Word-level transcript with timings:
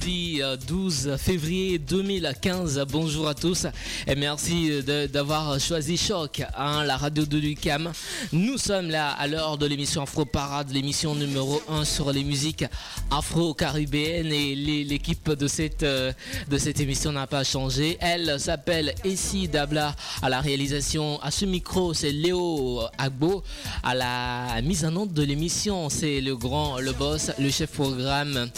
jeudi 0.00 0.40
euh, 0.42 0.56
12 0.56 1.16
février 1.16 1.78
2015. 1.78 2.84
Bonjour 2.90 3.28
à 3.28 3.34
tous 3.34 3.66
et 4.10 4.16
merci 4.16 4.82
de- 4.82 5.06
d'avoir 5.06 5.60
choisi 5.60 5.96
Choc, 5.96 6.42
hein, 6.58 6.82
la 6.82 6.96
radio 6.96 7.24
de 7.24 7.38
Lucam. 7.38 7.92
Nous 8.32 8.58
sommes 8.58 8.90
là 8.90 9.10
à 9.10 9.28
l'heure 9.28 9.56
de 9.56 9.66
l'émission 9.66 10.02
Afro 10.02 10.24
Parade, 10.24 10.72
l'émission 10.72 11.14
numéro 11.14 11.62
1 11.68 11.84
sur 11.84 12.10
les 12.12 12.24
musiques 12.24 12.64
afro-caribéennes 13.12 14.32
et 14.32 14.56
l'é- 14.56 14.82
l'équipe 14.82 15.30
de 15.30 15.46
cette, 15.46 15.84
euh, 15.84 16.12
de 16.48 16.58
cette 16.58 16.80
émission 16.80 17.12
n'a 17.12 17.28
pas 17.28 17.44
changé. 17.44 17.98
Elle 18.00 18.40
s'appelle 18.40 18.96
Essie 19.04 19.46
Dabla 19.46 19.94
à 20.22 20.28
la 20.28 20.40
réalisation. 20.40 21.20
À 21.22 21.30
ce 21.30 21.44
micro, 21.44 21.94
c'est 21.94 22.10
Léo 22.10 22.82
Agbo. 22.98 23.44
À 23.84 23.94
la 23.94 24.60
mise 24.62 24.84
en 24.84 24.96
onde 24.96 25.12
de 25.12 25.22
l'émission, 25.22 25.88
c'est 25.88 26.20
le 26.20 26.34
grand, 26.36 26.80
le 26.80 26.92
boss, 26.92 27.30
le 27.38 27.48
chef 27.50 27.70
programme, 27.70 28.50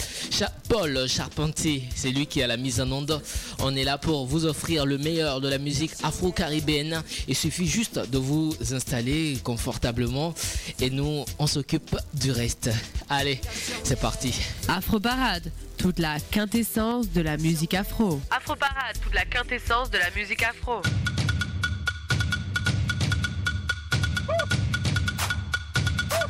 Paul 0.68 1.06
Charpentier. 1.06 1.82
C'est 1.94 2.10
lui 2.10 2.26
qui 2.26 2.42
a 2.42 2.46
la 2.46 2.56
mise 2.56 2.80
en 2.80 2.90
onde. 2.90 3.20
On 3.58 3.76
est 3.76 3.84
là 3.84 3.98
pour 3.98 4.24
vous 4.24 4.46
offrir 4.46 4.86
le 4.86 4.96
meilleur 4.96 5.41
de 5.42 5.48
la 5.48 5.58
musique 5.58 5.92
afro-caribéenne. 6.02 7.02
Il 7.28 7.36
suffit 7.36 7.66
juste 7.66 7.98
de 8.10 8.18
vous 8.18 8.54
installer 8.72 9.38
confortablement 9.44 10.34
et 10.80 10.88
nous, 10.88 11.24
on 11.38 11.46
s'occupe 11.46 11.94
du 12.14 12.30
reste. 12.30 12.70
Allez, 13.10 13.40
c'est 13.84 14.00
parti. 14.00 14.34
Afro 14.68 15.00
Parade, 15.00 15.52
toute 15.76 15.98
la 15.98 16.18
quintessence 16.30 17.10
de 17.10 17.20
la 17.20 17.36
musique 17.36 17.74
afro. 17.74 18.20
Afro 18.30 18.54
Parade, 18.56 18.96
toute 19.02 19.14
la 19.14 19.24
quintessence 19.26 19.90
de 19.90 19.98
la 19.98 20.10
musique 20.16 20.42
afro. 20.42 20.80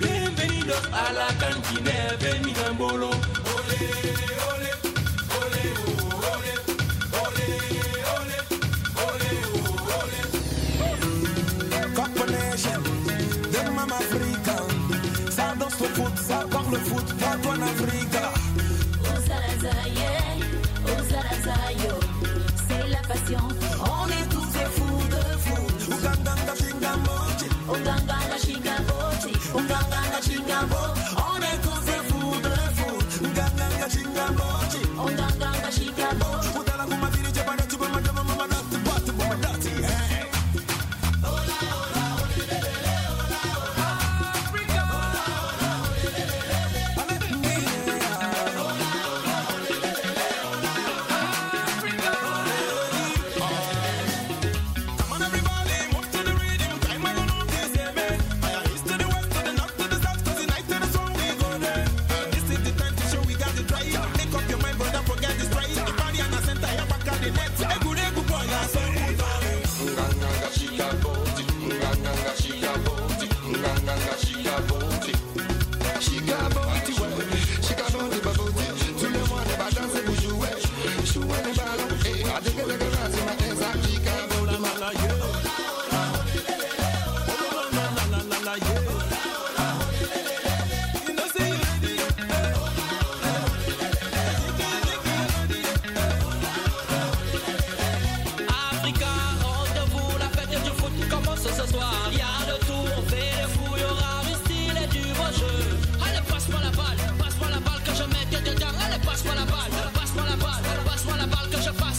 Bienvenidos 0.01 0.83
a 0.93 1.13
la 1.13 1.29
cantina 1.39 2.17
de 2.19 2.39
mi 2.45 2.53
gambolo. 2.53 3.11
Ole, 3.11 3.79
ole, 4.49 4.71
ole, 4.82 4.82
Par 16.51 16.71
le 16.71 16.79
foot, 16.79 17.15
pas 17.19 17.37
toi 17.43 17.55
l'Afrique 17.57 18.32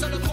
solo 0.09 0.32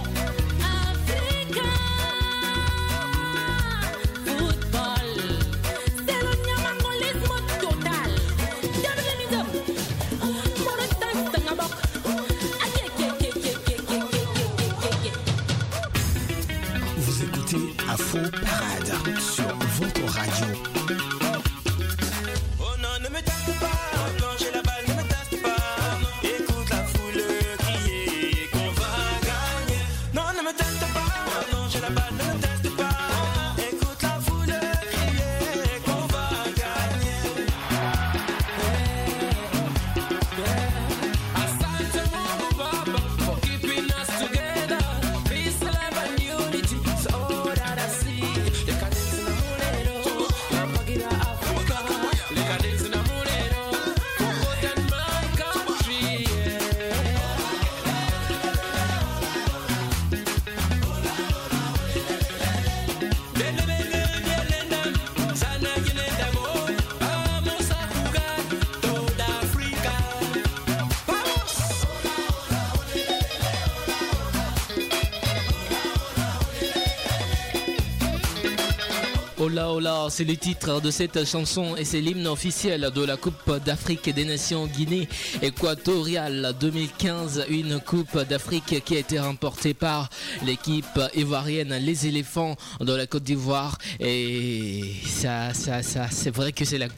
ولا 79.81 79.90
Hola, 80.01 80.11
c'est 80.11 80.25
le 80.25 80.37
titre 80.37 80.81
de 80.81 80.91
cette 80.91 81.27
chanson 81.27 81.77
et 81.77 81.85
c'est 81.85 82.01
l'hymne 82.01 82.27
officiel 82.27 82.91
de 82.95 83.05
la 83.05 83.17
Coupe 83.17 83.59
d'Afrique 83.65 84.13
des 84.15 84.25
Nations 84.25 84.67
Guinée 84.67 85.09
équatoriale 85.43 86.55
2015, 86.61 87.47
une 87.49 87.81
Coupe 87.81 88.19
d'Afrique 88.29 88.83
qui 88.85 88.97
a 88.97 88.99
été 88.99 89.19
remportée 89.19 89.75
par 89.75 90.09
l'équipe 90.45 91.01
ivoirienne 91.15 91.75
Les 91.81 92.07
Éléphants 92.07 92.57
de 92.81 92.93
la 92.93 93.07
Côte 93.07 93.25
d'Ivoire. 93.25 93.79
Et 93.99 94.95
ça, 95.07 95.55
ça, 95.55 95.83
ça, 95.83 96.09
c'est 96.11 96.31
vrai 96.35 96.53
que 96.53 96.65
c'est 96.65 96.79
la, 96.79 96.89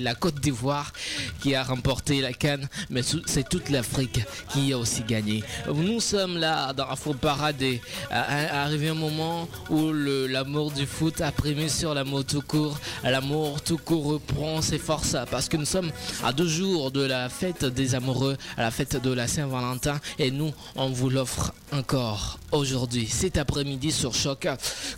la 0.00 0.14
Côte 0.14 0.40
d'Ivoire 0.40 0.92
qui 1.40 1.54
a 1.54 1.62
remporté 1.62 2.20
la 2.20 2.32
Cannes, 2.32 2.68
mais 2.90 3.02
c'est 3.02 3.48
toute 3.48 3.70
l'Afrique 3.70 4.20
qui 4.52 4.72
a 4.72 4.78
aussi 4.78 5.02
gagné. 5.02 5.42
Nous 5.72 6.00
sommes 6.00 6.38
là 6.38 6.72
dans 6.72 6.88
Afro 6.88 7.14
Parade 7.14 7.62
et 7.62 7.80
arrivé 8.10 8.88
un 8.88 8.94
moment 8.94 9.48
où 9.70 9.92
l'amour 9.92 10.70
du 10.70 10.86
foot 10.86 11.20
a 11.20 11.32
primé 11.32 11.68
sur 11.68 11.94
l'amour 11.94 12.24
tout 12.36 12.42
court. 12.42 12.78
L'amour 13.02 13.62
tout 13.62 13.78
court 13.78 14.04
reprend 14.04 14.60
ses 14.60 14.76
forces 14.76 15.16
parce 15.30 15.48
que 15.48 15.56
nous 15.56 15.64
sommes 15.64 15.90
à 16.22 16.34
deux 16.34 16.46
jours 16.46 16.90
de 16.90 17.00
la 17.00 17.30
fête 17.30 17.64
des 17.64 17.94
amoureux, 17.94 18.36
à 18.58 18.62
la 18.62 18.70
fête 18.70 19.02
de 19.02 19.10
la 19.10 19.26
Saint-Valentin 19.26 19.98
et 20.18 20.30
nous, 20.30 20.52
on 20.74 20.90
vous 20.90 21.08
l'offre 21.08 21.54
encore 21.72 22.38
aujourd'hui, 22.52 23.06
cet 23.06 23.38
après-midi 23.38 23.90
sur 23.90 24.14
Choc, 24.14 24.46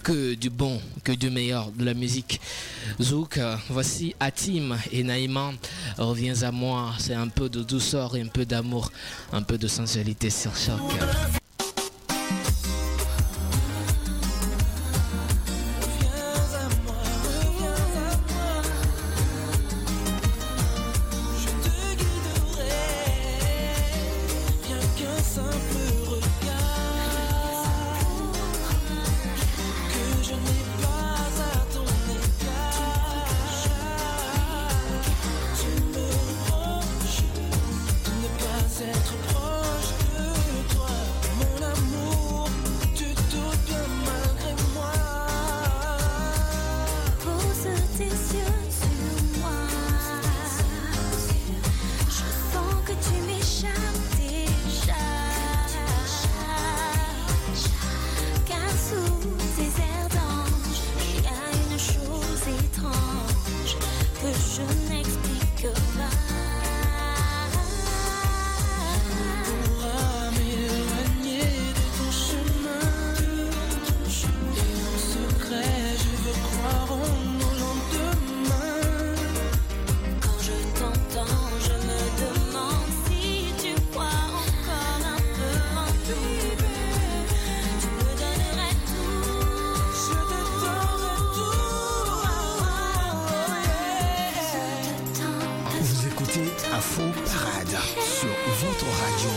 que 0.03 0.35
du 0.35 0.51
bon, 0.51 0.81
que 1.05 1.13
du 1.13 1.31
meilleur 1.31 1.71
de 1.71 1.85
la 1.85 1.95
musique. 1.95 2.41
Zouk, 3.01 3.39
voici 3.71 4.17
Atim 4.19 4.77
et 4.91 5.05
Naïma, 5.05 5.53
reviens 5.97 6.43
à 6.43 6.51
moi, 6.51 6.93
c'est 6.99 7.15
un 7.15 7.29
peu 7.29 7.49
de 7.49 7.63
douceur 7.63 8.17
et 8.17 8.21
un 8.21 8.27
peu 8.27 8.47
d'amour, 8.47 8.91
un 9.33 9.43
peu 9.43 9.59
de 9.59 9.69
sensualité 9.69 10.29
sur 10.29 10.57
Choc. 10.57 10.81
Afro 96.79 97.03
Parade 97.27 97.77
sur 97.99 98.29
votre 98.61 98.87
radio. 99.03 99.31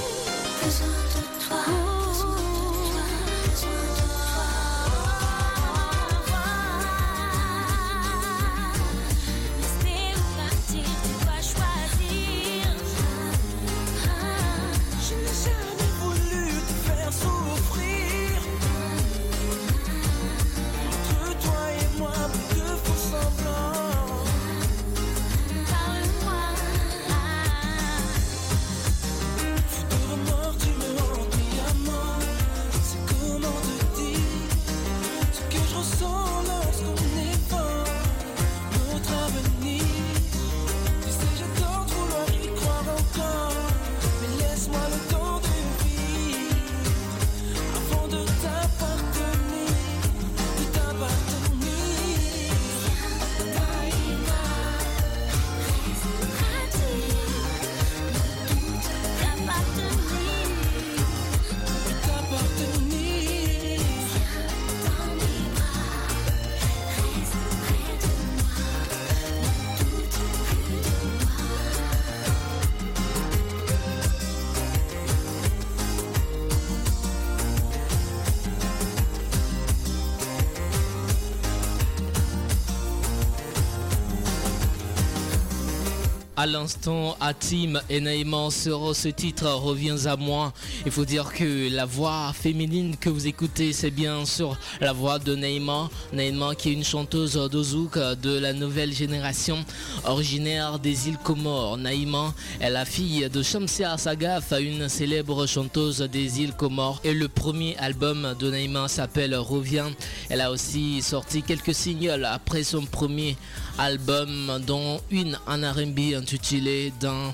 À 86.41 86.47
l'instant, 86.47 87.15
Atim 87.19 87.79
et 87.87 87.99
Naïma 87.99 88.49
sur 88.49 88.95
ce 88.95 89.09
titre 89.09 89.47
Reviens 89.47 90.07
à 90.07 90.15
moi. 90.15 90.53
Il 90.87 90.91
faut 90.91 91.05
dire 91.05 91.31
que 91.33 91.71
la 91.71 91.85
voix 91.85 92.33
féminine 92.33 92.97
que 92.97 93.11
vous 93.11 93.27
écoutez, 93.27 93.73
c'est 93.73 93.91
bien 93.91 94.25
sûr 94.25 94.57
la 94.79 94.91
voix 94.91 95.19
de 95.19 95.35
Naïma. 95.35 95.91
Naïma 96.13 96.55
qui 96.55 96.69
est 96.69 96.73
une 96.73 96.83
chanteuse 96.83 97.35
d'Ozouk 97.35 97.95
de 98.23 98.39
la 98.39 98.53
nouvelle 98.53 98.91
génération, 98.91 99.63
originaire 100.05 100.79
des 100.79 101.07
îles 101.07 101.17
Comores. 101.17 101.77
Naïma 101.77 102.33
est 102.59 102.69
la 102.69 102.85
fille 102.85 103.29
de 103.29 103.41
Shamsia 103.43 103.97
Sagaf, 103.97 104.53
une 104.59 104.89
célèbre 104.89 105.45
chanteuse 105.45 105.99
des 105.99 106.41
îles 106.41 106.53
Comores. 106.53 107.01
Et 107.03 107.13
le 107.13 107.27
premier 107.27 107.77
album 107.77 108.35
de 108.39 108.49
Naïma 108.51 108.87
s'appelle 108.87 109.35
Reviens. 109.35 109.91
Elle 110.29 110.41
a 110.41 110.51
aussi 110.51 111.01
sorti 111.01 111.43
quelques 111.43 111.75
singles 111.75 112.25
après 112.25 112.63
son 112.63 112.85
premier 112.85 113.37
album, 113.77 114.59
dont 114.65 114.99
une 115.11 115.37
en 115.47 115.61
R&B 115.61 116.15
intitulée 116.15 116.93
dans, 116.99 117.33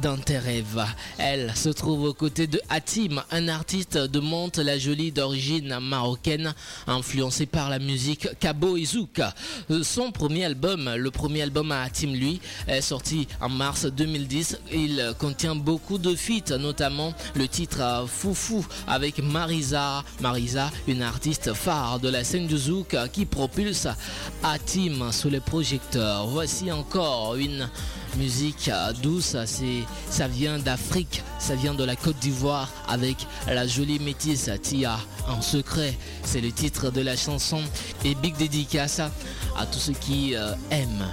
dans 0.00 0.16
tes 0.16 0.38
rêves. 0.38 0.84
Elle 1.18 1.54
se 1.54 1.70
trouve 1.70 2.04
aux 2.04 2.14
côtés 2.14 2.46
de 2.46 2.60
Hatim, 2.68 3.22
un 3.30 3.48
artiste 3.48 3.96
de 3.96 4.20
Monte 4.20 4.58
la 4.58 4.78
Jolie 4.78 5.12
d'origine 5.12 5.78
marocaine, 5.80 6.54
influencé 6.86 7.46
par 7.46 7.70
la 7.70 7.78
musique 7.78 8.28
Cabo 8.38 8.76
et 8.76 8.84
Zouk. 8.84 9.20
Son 9.82 10.12
premier 10.12 10.44
album, 10.44 10.90
le 10.96 11.10
premier 11.10 11.42
album 11.42 11.72
à 11.72 11.82
Hatim, 11.92 12.14
lui, 12.14 12.40
est 12.68 12.80
sorti 12.80 13.28
en 13.42 13.50
mars 13.50 13.84
2010. 13.84 14.58
Il 14.72 15.14
contient 15.18 15.54
beaucoup 15.54 15.98
de 15.98 16.14
feats, 16.14 16.56
notamment 16.58 17.12
le 17.34 17.46
titre 17.46 18.06
Foufou 18.08 18.64
avec 18.86 19.18
Marisa. 19.22 20.02
Marisa, 20.22 20.70
une 20.88 21.02
artiste 21.02 21.52
phare 21.52 22.00
de 22.00 22.08
la 22.08 22.24
scène 22.24 22.46
du 22.46 22.56
Zouk 22.56 22.96
qui 23.12 23.26
propulse 23.26 23.88
Hatim 24.42 25.12
sous 25.12 25.28
les 25.28 25.40
projecteurs. 25.40 26.26
Voici 26.28 26.72
encore 26.72 27.34
une 27.34 27.68
musique 28.16 28.70
douce, 29.02 29.36
c'est, 29.44 29.84
ça 30.08 30.28
vient 30.28 30.58
d'Afrique, 30.58 31.22
ça 31.38 31.54
vient 31.54 31.74
de 31.74 31.84
la 31.84 31.96
Côte 31.96 32.18
d'Ivoire 32.18 32.70
avec 32.88 33.16
la 33.46 33.66
jolie 33.66 33.98
métisse 33.98 34.50
Tia 34.62 34.98
en 35.28 35.42
secret. 35.42 35.94
C'est 36.24 36.40
le 36.40 36.52
titre 36.52 36.90
de 36.90 37.02
la 37.02 37.16
chanson 37.16 37.60
et 38.04 38.14
big 38.14 38.36
dédicace 38.36 39.00
à 39.00 39.66
tous 39.66 39.78
ceux 39.78 39.92
qui 39.92 40.34
euh, 40.34 40.54
aiment 40.70 41.06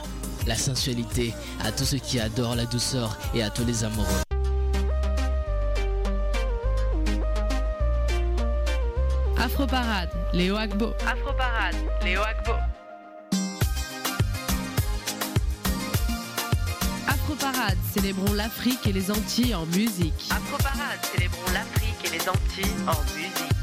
la 0.49 0.55
sensualité, 0.55 1.31
à 1.63 1.71
tous 1.71 1.85
ceux 1.85 1.99
qui 1.99 2.19
adorent 2.19 2.55
la 2.55 2.65
douceur 2.65 3.15
et 3.35 3.43
à 3.43 3.51
tous 3.51 3.63
les 3.65 3.83
amoureux. 3.83 4.23
Afro 9.37 9.67
Parade, 9.67 10.09
Léo 10.33 10.55
Agbo. 10.57 10.87
Afro 11.05 11.33
Parade, 11.37 11.75
Léo 12.03 12.21
Agbo. 12.21 12.53
Afro 17.07 17.35
Parade, 17.35 17.77
célébrons 17.93 18.33
l'Afrique 18.33 18.87
et 18.87 18.93
les 18.93 19.11
Antilles 19.11 19.53
en 19.53 19.67
musique. 19.67 20.29
Afro 20.31 20.57
Parade, 20.57 20.99
célébrons 21.13 21.51
l'Afrique 21.53 22.05
et 22.05 22.17
les 22.17 22.27
Antilles 22.27 22.75
en 22.87 22.99
musique. 23.13 23.58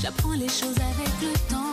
J'apprends 0.00 0.32
les 0.32 0.48
choses 0.48 0.78
avec 0.78 1.10
le 1.20 1.32
temps 1.50 1.67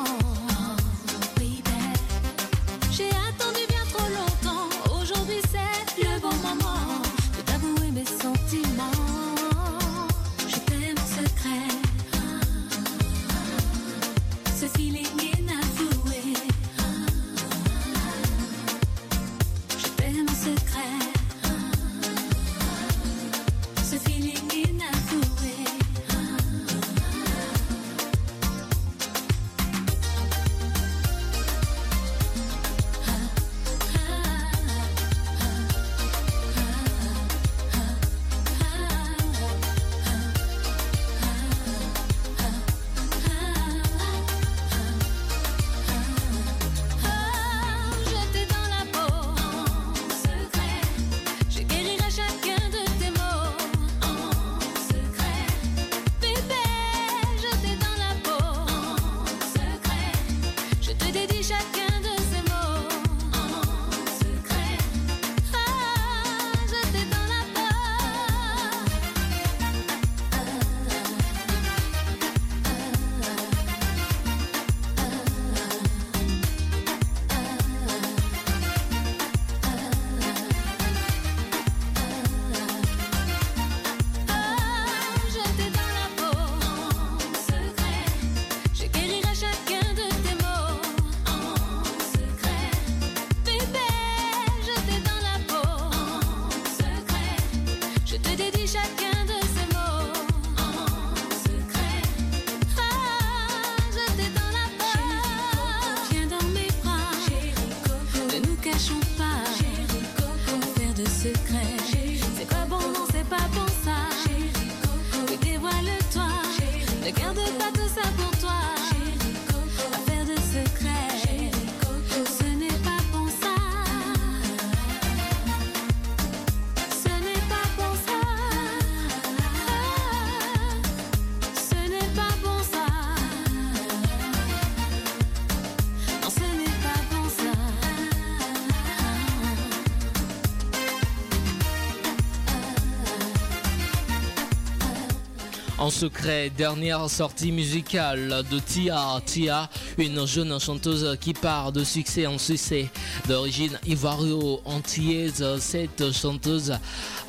secret, 145.95 146.49
dernière 146.49 147.09
sortie 147.09 147.53
musicale 147.53 148.43
de 148.51 148.59
Tia. 148.59 149.21
Tia, 149.25 149.69
une 149.97 150.27
jeune 150.27 150.59
chanteuse 150.59 151.17
qui 151.21 151.33
part 151.33 151.71
de 151.71 151.85
succès 151.85 152.27
en 152.27 152.37
succès. 152.37 152.89
D'origine 153.29 153.79
ivoiro-antillaise, 153.87 155.57
cette 155.59 156.11
chanteuse 156.11 156.73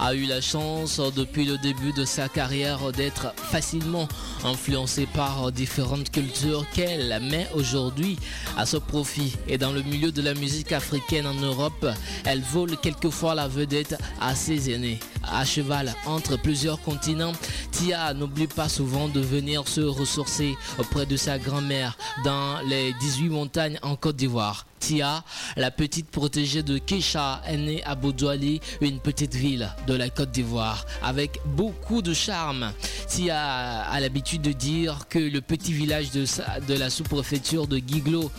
a 0.01 0.15
eu 0.15 0.25
la 0.27 0.41
chance 0.41 1.01
depuis 1.15 1.45
le 1.45 1.59
début 1.59 1.93
de 1.93 2.05
sa 2.05 2.29
carrière 2.29 2.91
d'être 2.91 3.33
facilement 3.37 4.09
influencée 4.45 5.07
par 5.15 5.53
différentes 5.53 6.11
cultures 6.11 6.67
qu'elle 6.75 7.21
met 7.23 7.47
aujourd'hui 7.55 8.19
à 8.57 8.67
son 8.67 8.81
profit. 8.81 9.37
Et 9.47 9.59
dans 9.59 9.71
le 9.71 9.83
milieu 9.83 10.11
de 10.11 10.23
la 10.23 10.35
musique 10.35 10.73
africaine 10.73 11.29
en 11.29 11.35
Europe, 11.35 11.87
elle 12.25 12.43
vole 12.43 12.77
quelquefois 12.79 13.37
la 13.37 13.47
vedette 13.47 13.97
à 14.21 14.35
ses 14.35 14.73
aînés. 14.73 14.99
À 15.33 15.45
cheval 15.45 15.95
entre 16.07 16.37
plusieurs 16.37 16.81
continents, 16.81 17.33
Tia 17.73 18.15
n'oublie 18.15 18.47
pas 18.47 18.69
souvent 18.69 19.09
de 19.09 19.21
venir 19.21 19.67
se 19.69 19.81
ressourcer 19.81 20.57
auprès 20.79 21.07
de 21.07 21.17
sa 21.17 21.39
grand-mère 21.39 21.97
dans 22.25 22.61
les 22.69 22.93
18 23.01 23.29
montagnes 23.29 23.79
en 23.83 23.97
Côte 23.97 24.17
d'Ivoire. 24.17 24.67
Tia, 24.87 25.25
la 25.57 25.73
petite 25.73 26.09
protégée 26.13 26.63
de 26.63 26.79
Keisha, 26.79 27.43
est 27.45 27.57
née 27.57 27.83
à 27.83 27.97
Boudouali, 27.97 28.61
une 28.81 29.01
petite 29.01 29.35
ville 29.35 29.69
de 29.89 29.95
la 29.95 30.11
Côte 30.11 30.31
d'Ivoire, 30.31 30.87
avec 31.03 31.41
beaucoup 31.45 32.03
de 32.03 32.15
charme. 32.15 32.71
Tia 33.09 33.81
a 33.81 33.99
l'habitude 33.99 34.43
de 34.43 34.53
dire 34.53 35.09
que 35.09 35.19
le 35.19 35.41
petit 35.41 35.73
village 35.73 36.13
de, 36.13 36.25
de 36.69 36.75
la 36.75 36.89
sous-préfecture 36.89 37.67
de 37.67 37.81
Guiglo 37.81 38.31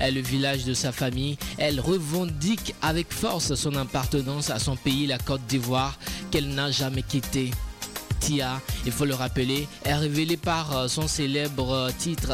est 0.00 0.10
le 0.10 0.22
village 0.22 0.64
de 0.64 0.74
sa 0.74 0.90
famille. 0.90 1.38
Elle 1.56 1.78
revendique 1.78 2.74
avec 2.82 3.12
force 3.12 3.54
son 3.54 3.76
appartenance 3.76 4.50
à 4.50 4.58
son 4.58 4.74
pays, 4.74 5.06
la 5.06 5.18
Côte 5.18 5.46
d'Ivoire, 5.46 6.00
qu'elle 6.32 6.48
n'a 6.48 6.72
jamais 6.72 7.02
quitté. 7.02 7.52
Il 8.30 8.92
faut 8.92 9.04
le 9.04 9.14
rappeler, 9.14 9.66
est 9.84 9.94
révélée 9.94 10.36
par 10.36 10.76
euh, 10.76 10.88
son 10.88 11.08
célèbre 11.08 11.72
euh, 11.72 11.90
titre 11.96 12.32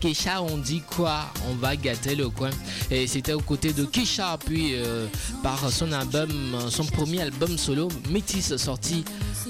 Kesha, 0.00 0.42
on 0.42 0.56
dit 0.56 0.80
quoi? 0.80 1.26
On 1.50 1.54
va 1.54 1.76
gâter 1.76 2.14
le 2.14 2.28
coin. 2.28 2.50
Et 2.90 3.06
c'était 3.06 3.32
aux 3.32 3.40
côtés 3.40 3.72
de 3.72 3.84
Kesha, 3.84 4.38
puis 4.44 4.74
euh, 4.74 5.06
par 5.42 5.70
son 5.70 5.92
album, 5.92 6.30
son 6.70 6.84
premier 6.84 7.22
album 7.22 7.58
solo, 7.58 7.88
Métis, 8.10 8.56
sorti 8.56 9.04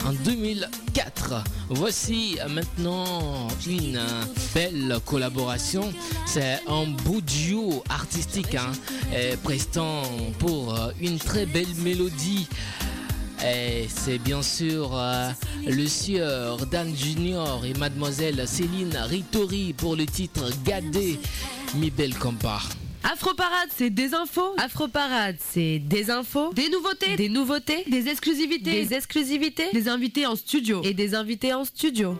en 0.04 0.12
2004. 0.12 1.44
Voici 1.68 2.38
maintenant 2.48 3.48
une 3.66 4.00
belle 4.54 4.98
collaboration. 5.04 5.92
C'est 6.26 6.60
un 6.68 6.86
beau 7.04 7.20
duo 7.20 7.82
artistique, 7.88 8.54
hein, 8.54 8.72
prestant 9.42 10.02
pour 10.38 10.76
une 11.00 11.18
très 11.18 11.46
belle 11.46 11.74
mélodie. 11.82 12.48
Et 13.46 13.86
c'est 13.88 14.18
bien 14.18 14.42
sûr 14.42 14.90
euh, 14.94 15.30
le 15.66 15.86
sieur 15.86 16.66
Dan 16.66 16.94
Junior 16.96 17.64
et 17.64 17.78
mademoiselle 17.78 18.42
Céline 18.46 18.96
Ritori 18.96 19.72
pour 19.72 19.94
le 19.94 20.04
titre 20.04 20.50
Gadé, 20.64 21.18
mi 21.76 21.90
belle 21.90 22.16
compa. 22.16 22.58
Afroparade, 23.04 23.68
c'est 23.76 23.90
des 23.90 24.14
infos. 24.14 24.54
Afroparade, 24.58 25.36
c'est 25.38 25.78
des 25.78 26.10
infos, 26.10 26.52
des 26.54 26.68
nouveautés, 26.68 27.14
des 27.16 27.28
nouveautés, 27.28 27.84
des 27.86 28.08
exclusivités, 28.08 28.84
des 28.84 28.94
exclusivités, 28.94 29.68
des 29.72 29.88
invités 29.88 30.26
en 30.26 30.34
studio. 30.34 30.80
Et 30.82 30.92
des 30.92 31.14
invités 31.14 31.54
en 31.54 31.64
studio. 31.64 32.16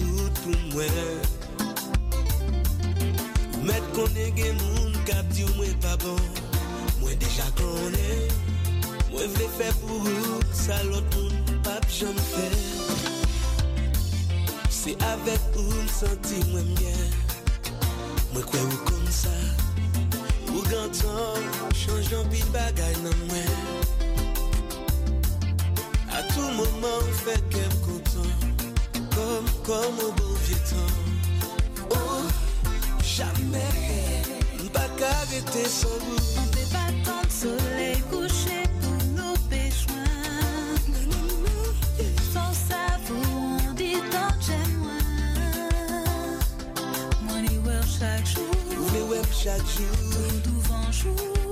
tout 0.00 0.42
pou 0.42 0.58
mwen. 0.72 1.00
Mèt 3.68 3.90
konen 3.94 4.32
gen 4.34 4.56
moun 4.64 4.96
kap 5.04 5.28
di 5.36 5.44
ou 5.46 5.60
mwen 5.60 5.76
pa 5.84 5.94
bon. 6.02 6.20
Mwen 7.00 7.16
deja 7.20 7.46
konen 7.56 8.28
Mwen 9.10 9.30
vle 9.34 9.46
fè 9.56 9.70
pou 9.80 10.00
ou 10.04 10.40
salot 10.54 11.16
moun 11.16 11.60
pap 11.64 11.86
jom 11.92 12.16
fè 12.28 12.48
Se 14.70 14.92
avèk 15.08 15.56
ou 15.56 15.80
msanti 15.86 16.42
mwen 16.50 16.68
mwen 16.74 17.02
Mwen 18.34 18.44
kwe 18.52 18.60
ou 18.66 18.80
kon 18.90 19.08
sa 19.14 19.32
Ou 20.50 20.64
gantan 20.68 21.48
chanjan 21.78 22.28
pi 22.30 22.42
bagay 22.52 22.94
nan 23.04 23.16
mwen. 23.30 23.50
A 26.10 26.24
tou 26.34 26.48
mouman 26.58 27.12
fè 27.22 27.36
kem 27.54 27.76
koup 27.86 28.09
Kom 29.66 29.98
ou 29.98 30.12
bon 30.12 30.34
vie 30.44 30.62
tan 30.68 30.90
Oh, 31.90 32.24
jamais 33.02 33.74
Mpa 34.64 34.86
ka 34.98 35.12
rete 35.30 35.68
san 35.68 35.98
vous 36.06 36.50
Des 36.56 36.66
battants 36.72 37.26
de 37.26 37.32
soleil 37.42 38.00
couché 38.10 38.62
pour 38.80 39.00
nos 39.16 39.36
péchouins. 39.50 40.74
Sans 42.32 42.52
savoir, 42.68 43.20
on 43.68 43.72
dit 43.74 44.00
tant 44.10 44.34
j'aime 44.40 44.76
moins. 44.78 45.06
Moi, 47.22 47.38
les 47.48 47.58
voir 47.58 47.84
chaque 47.98 48.26
jour, 48.26 48.56
Ou 48.78 48.84
vle 48.84 49.02
wèm 49.10 49.30
chak 49.32 49.62
jou 49.76 49.94
tout 50.44 50.92
jour. 50.92 51.49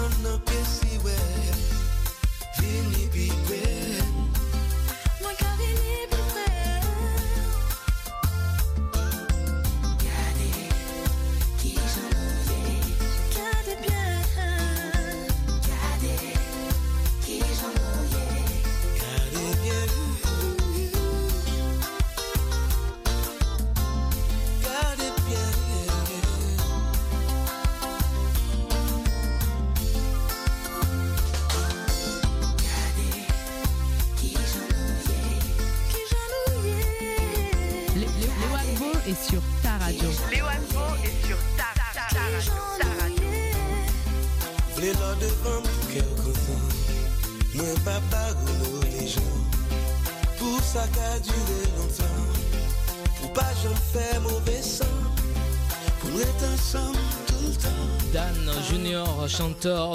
Quand 0.00 0.06
y'en 0.22 0.34
a 0.34 0.38
que 0.38 0.64
si, 0.64 0.99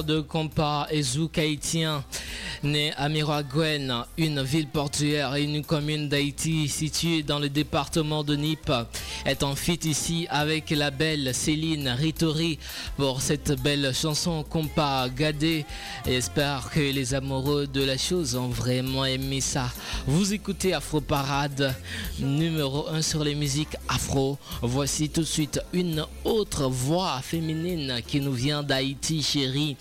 de 0.05 0.21
compas 0.21 0.87
et 0.91 1.01
zouk 1.01 1.37
haïtien. 1.37 2.03
Né 2.63 2.93
à 2.97 3.09
Miraguen, 3.09 4.05
une 4.17 4.41
ville 4.41 4.67
portuaire 4.67 5.35
et 5.35 5.43
une 5.43 5.63
commune 5.63 6.09
d'Haïti 6.09 6.67
située 6.67 7.21
dans 7.21 7.37
le 7.37 7.49
département 7.49 8.23
de 8.23 8.35
Nip, 8.35 8.71
est 9.25 9.43
en 9.43 9.55
fit 9.55 9.79
ici 9.85 10.27
avec 10.29 10.69
la 10.69 10.91
belle 10.91 11.33
Céline 11.33 11.89
Ritori 11.89 12.59
pour 12.95 13.21
cette 13.21 13.59
belle 13.61 13.93
chanson 13.93 14.43
compas 14.43 15.09
Gadé. 15.09 15.65
J'espère 16.05 16.69
que 16.69 16.79
les 16.79 17.13
amoureux 17.13 17.65
de 17.65 17.83
la 17.83 17.97
chose 17.97 18.35
ont 18.35 18.49
vraiment 18.49 19.05
aimé 19.05 19.41
ça. 19.41 19.71
Vous 20.05 20.33
écoutez 20.33 20.73
Afro 20.73 21.01
Parade, 21.01 21.73
numéro 22.19 22.87
1 22.89 23.01
sur 23.01 23.23
les 23.23 23.35
musiques 23.35 23.75
afro. 23.87 24.37
Voici 24.61 25.09
tout 25.09 25.21
de 25.21 25.25
suite 25.25 25.59
une 25.73 26.05
autre 26.23 26.67
voix 26.67 27.19
féminine 27.21 28.01
qui 28.05 28.21
nous 28.21 28.33
vient 28.33 28.61
d'Haïti, 28.61 29.23
chérie. 29.23 29.75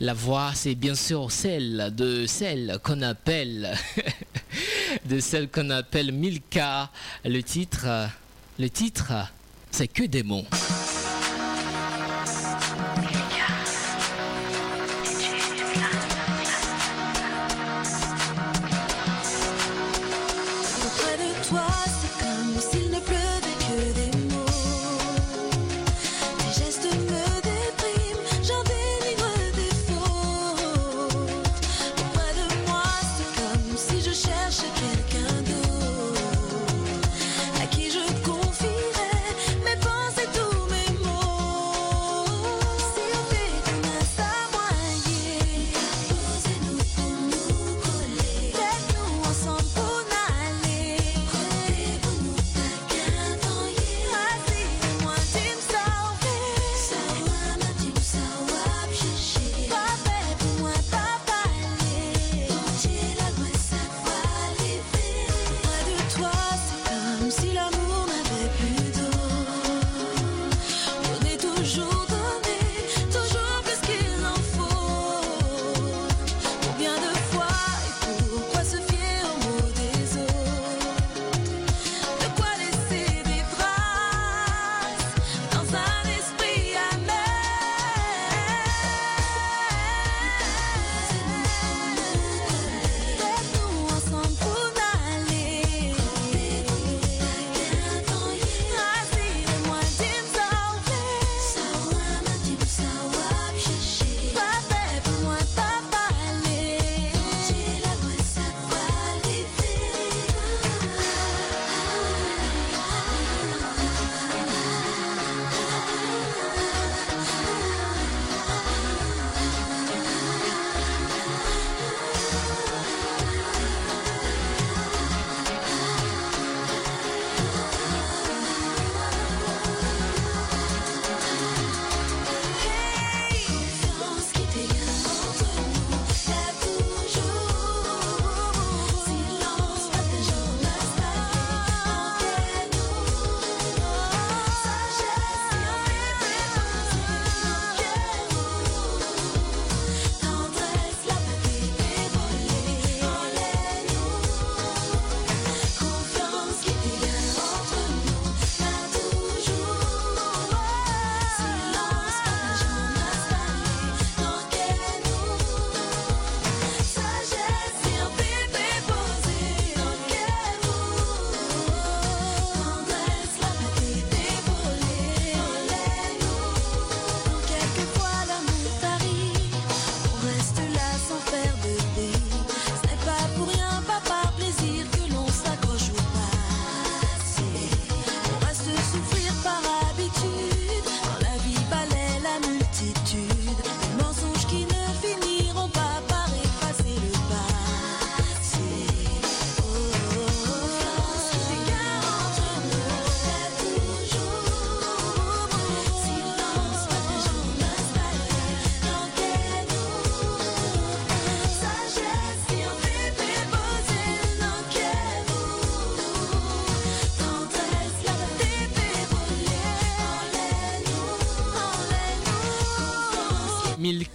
La 0.00 0.14
voix, 0.14 0.52
c'est 0.54 0.74
bien 0.74 0.94
sûr 0.94 1.30
celle 1.30 1.92
de 1.94 2.26
celle 2.26 2.78
qu'on 2.82 3.02
appelle, 3.02 3.76
de 5.04 5.20
celle 5.20 5.48
qu'on 5.48 5.70
appelle 5.70 6.12
Milka. 6.12 6.90
Le 7.24 7.42
titre, 7.42 7.86
le 8.58 8.70
titre, 8.70 9.12
c'est 9.70 9.88
que 9.88 10.04
des 10.04 10.22
mots. 10.22 10.46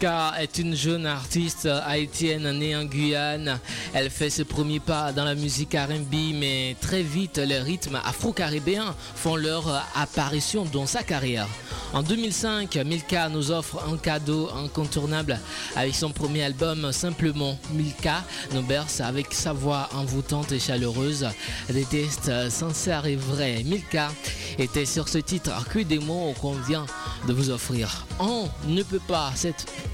Est 0.01 0.57
une 0.57 0.77
jeune 0.77 1.05
artiste 1.05 1.65
haïtienne 1.65 2.49
née 2.57 2.73
en 2.73 2.85
Guyane. 2.85 3.59
Elle 3.93 4.09
fait 4.09 4.29
ses 4.29 4.45
premiers 4.45 4.79
pas 4.79 5.12
dans 5.12 5.25
la 5.25 5.35
musique 5.35 5.73
R&B, 5.73 6.35
mais 6.35 6.77
très 6.79 7.01
vite 7.01 7.38
les 7.38 7.59
rythmes 7.59 7.99
afro-caribéens 8.05 8.95
font 9.15 9.35
leur 9.35 9.85
apparition 9.95 10.63
dans 10.63 10.85
sa 10.85 11.03
carrière. 11.03 11.49
En 11.91 12.04
2005, 12.04 12.75
Milka 12.86 13.30
nous 13.30 13.49
offre 13.49 13.84
un 13.91 13.97
cadeau 13.97 14.49
incontournable 14.56 15.39
avec 15.75 15.95
son 15.95 16.12
premier 16.12 16.43
album 16.43 16.91
Simplement. 16.91 17.58
Milka 17.73 18.23
nous 18.54 18.62
berce 18.62 19.02
avec 19.02 19.34
sa 19.34 19.54
voix 19.54 19.89
envoûtante 19.95 20.52
et 20.52 20.60
chaleureuse, 20.60 21.28
des 21.69 21.86
tests 21.86 22.49
sincères 22.49 23.08
et 23.08 23.15
vrais. 23.15 23.63
Milka 23.63 24.12
était 24.60 24.86
sur 24.86 25.10
ce 25.10 25.17
titre 25.17 25.52
que 25.69 25.80
des 25.80 25.99
mots 25.99 26.34
qu'on 26.39 26.54
vient 26.54 26.86
de 27.28 27.34
vous 27.34 27.49
offrir. 27.49 28.06
On 28.19 28.47
ne 28.67 28.84
peut 28.84 29.02
pas, 29.08 29.34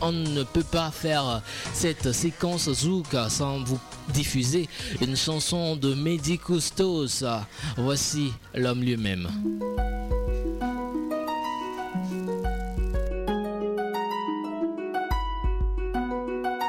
on 0.02 0.12
ne 0.12 0.44
peut 0.44 0.64
pas 0.64 0.92
faire 0.92 1.42
cette 1.74 2.12
séquence 2.12 2.70
zouk 2.72 3.16
sans 3.30 3.64
vous 3.64 3.80
diffuser 4.10 4.68
une 5.02 5.16
chanson 5.16 5.78
de 5.78 5.94
Mehdi. 5.94 6.40
Voici 7.78 8.34
l'homme 8.54 8.82
lui-même. 8.82 9.30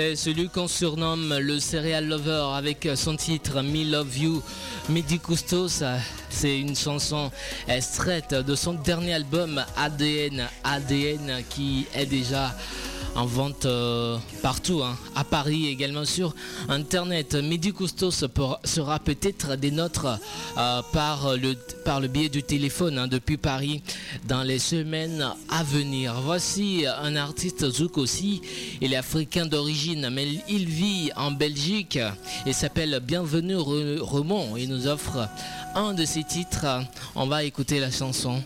c'est 0.00 0.16
celui 0.16 0.48
qu'on 0.48 0.66
surnomme 0.66 1.36
le 1.36 1.60
Serial 1.60 2.08
Lover 2.08 2.54
avec 2.54 2.88
son 2.94 3.16
titre 3.16 3.60
Me 3.60 3.84
Love 3.84 4.16
You. 4.16 4.42
Midi 4.88 5.18
Custos, 5.18 5.82
c'est 6.30 6.58
une 6.58 6.74
chanson 6.74 7.30
extraite 7.68 8.32
de 8.32 8.54
son 8.54 8.72
dernier 8.72 9.12
album 9.12 9.62
ADN, 9.76 10.48
ADN 10.64 11.42
qui 11.50 11.86
est 11.94 12.06
déjà 12.06 12.56
en 13.14 13.26
vente 13.26 13.66
euh, 13.66 14.16
partout, 14.42 14.82
hein. 14.82 14.96
à 15.14 15.24
Paris 15.24 15.68
également 15.68 16.04
sur 16.04 16.34
Internet. 16.68 17.34
Midi 17.34 17.72
Cousteau 17.72 18.10
sera 18.10 18.98
peut-être 18.98 19.56
des 19.56 19.70
nôtres 19.70 20.18
euh, 20.56 20.82
par, 20.92 21.36
le, 21.36 21.54
par 21.84 22.00
le 22.00 22.08
biais 22.08 22.28
du 22.28 22.42
téléphone 22.42 22.98
hein, 22.98 23.08
depuis 23.08 23.36
Paris 23.36 23.82
dans 24.26 24.42
les 24.42 24.58
semaines 24.58 25.26
à 25.50 25.62
venir. 25.62 26.14
Voici 26.24 26.84
un 26.86 27.16
artiste 27.16 27.68
Zouk 27.70 27.98
aussi. 27.98 28.42
Il 28.80 28.92
est 28.92 28.96
africain 28.96 29.46
d'origine, 29.46 30.08
mais 30.10 30.26
il 30.48 30.66
vit 30.66 31.10
en 31.16 31.30
Belgique 31.30 31.98
et 32.46 32.52
s'appelle 32.52 33.00
Bienvenue 33.02 33.56
Remont. 33.56 34.56
Il 34.56 34.68
nous 34.68 34.86
offre 34.86 35.28
un 35.74 35.94
de 35.94 36.04
ses 36.04 36.24
titres. 36.24 36.66
On 37.14 37.26
va 37.26 37.44
écouter 37.44 37.80
la 37.80 37.90
chanson 37.90 38.42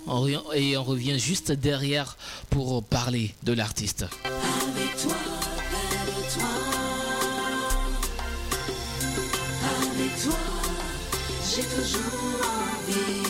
et 0.54 0.76
on 0.76 0.84
revient 0.84 1.18
juste 1.18 1.52
derrière 1.52 2.16
pour 2.50 2.82
parler 2.82 3.34
de 3.42 3.52
l'artiste 3.52 4.06
toi, 5.04 5.16
toi, 6.34 6.48
Avec 9.70 10.22
toi, 10.22 10.42
j'ai 11.50 11.62
toujours 11.62 12.40
envie. 12.42 13.23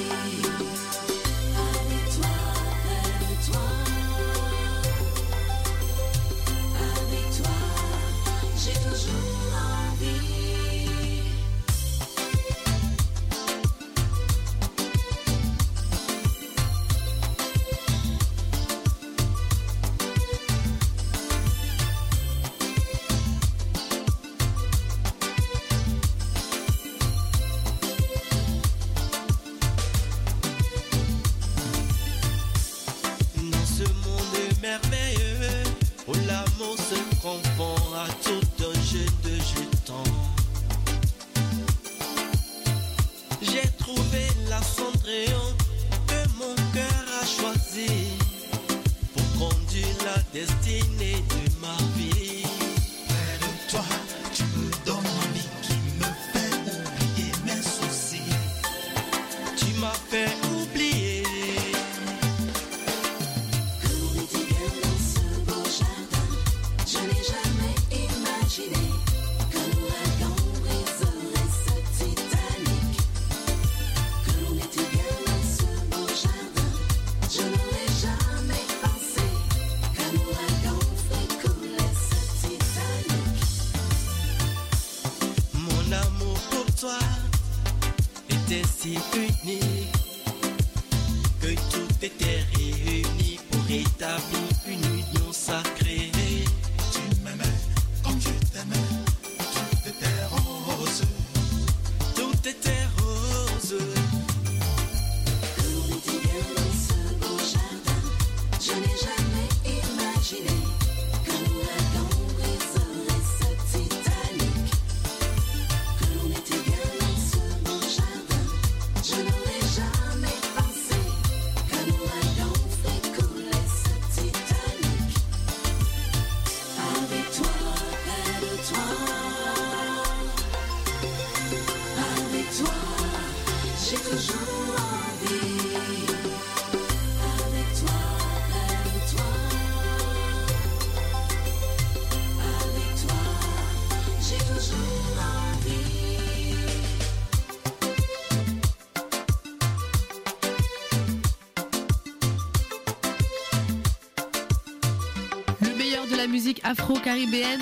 afro-caribéenne, 156.63 157.61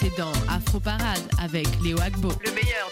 c'est 0.00 0.16
dans 0.16 0.32
Afro 0.48 0.80
Parade 0.80 1.22
avec 1.42 1.66
Léo 1.82 1.98
Agbo. 2.00 2.28
Le 2.44 2.50
meilleur 2.52 2.83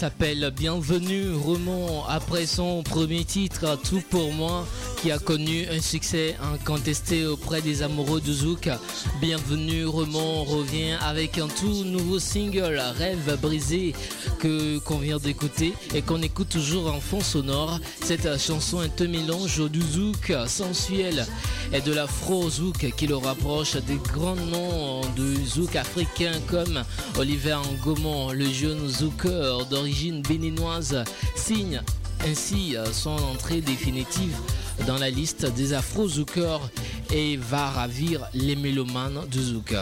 s'appelle 0.00 0.50
Bienvenue 0.56 1.34
Roman. 1.34 2.06
Après 2.08 2.46
son 2.46 2.82
premier 2.82 3.22
titre, 3.24 3.78
Tout 3.84 4.02
pour 4.08 4.32
moi, 4.32 4.66
qui 5.00 5.10
a 5.10 5.18
connu 5.18 5.66
un 5.70 5.80
succès 5.80 6.36
incontesté 6.52 7.26
auprès 7.26 7.62
des 7.62 7.82
amoureux 7.82 8.20
du 8.20 8.34
Zouk. 8.34 8.68
Bienvenue 9.20 9.86
Roman 9.86 10.44
revient 10.44 10.96
avec 11.00 11.38
un 11.38 11.48
tout 11.48 11.84
nouveau 11.84 12.18
single, 12.18 12.82
Rêve 12.98 13.38
brisé, 13.40 13.94
que 14.38 14.78
qu'on 14.80 14.98
vient 14.98 15.16
d'écouter 15.16 15.72
et 15.94 16.02
qu'on 16.02 16.20
écoute 16.20 16.50
toujours 16.50 16.92
en 16.92 17.00
fond 17.00 17.20
sonore. 17.20 17.78
Cette 18.02 18.38
chanson 18.38 18.82
est 18.82 19.00
un 19.00 19.08
mélange 19.08 19.70
du 19.70 19.80
Zouk 19.80 20.32
sensuel 20.46 21.26
et 21.72 21.80
de 21.80 21.94
l'afro-Zouk 21.94 22.94
qui 22.94 23.06
le 23.06 23.16
rapproche 23.16 23.76
des 23.76 23.98
grands 24.12 24.36
noms 24.36 25.00
du 25.16 25.46
Zouk 25.46 25.76
africain 25.76 26.32
comme 26.46 26.82
Oliver 27.18 27.54
Angomon, 27.54 28.32
le 28.32 28.50
jeune 28.50 28.86
Zouker 28.86 29.64
d'origine 29.70 30.20
béninoise, 30.20 31.04
signe 31.36 31.80
ainsi 32.28 32.76
son 32.92 33.12
entrée 33.12 33.62
définitive 33.62 34.36
dans 34.86 34.98
la 34.98 35.10
liste 35.10 35.46
des 35.54 35.72
Afro 35.72 36.08
Zoukers 36.08 36.70
et 37.12 37.36
va 37.36 37.70
ravir 37.70 38.26
les 38.34 38.56
mélomanes 38.56 39.20
de 39.30 39.40
Zouk. 39.40 39.74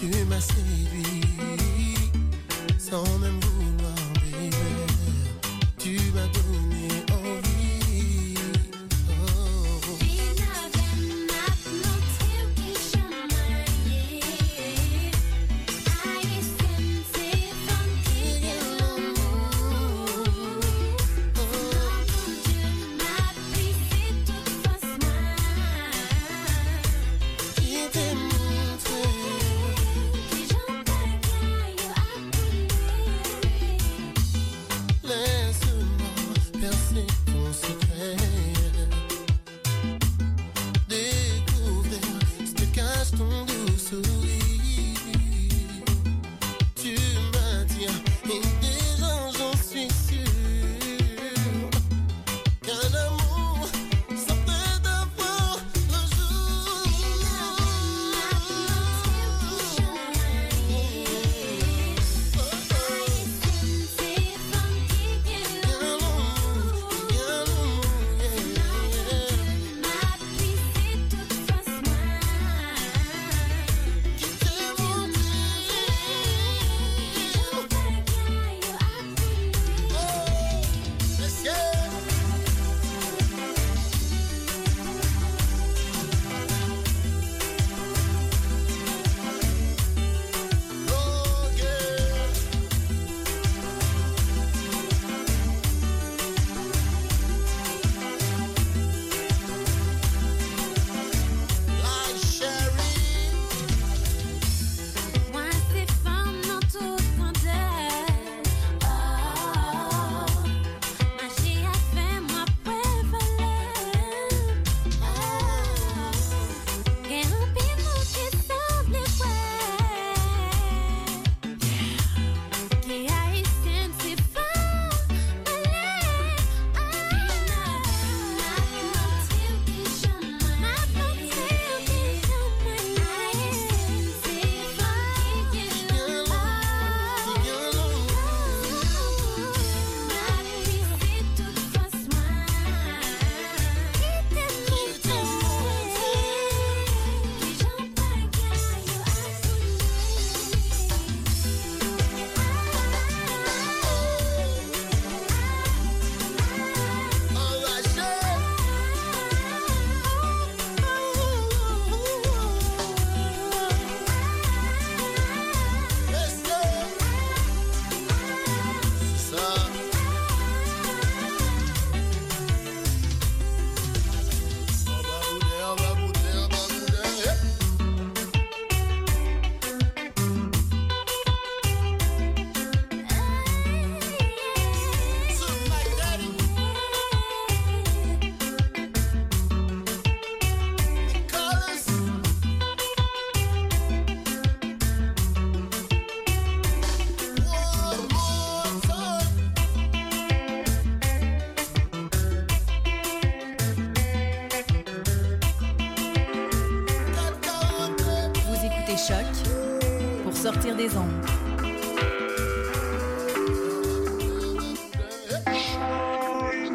tu 0.00 0.24
m'as 0.24 0.40
séduit 0.40 0.90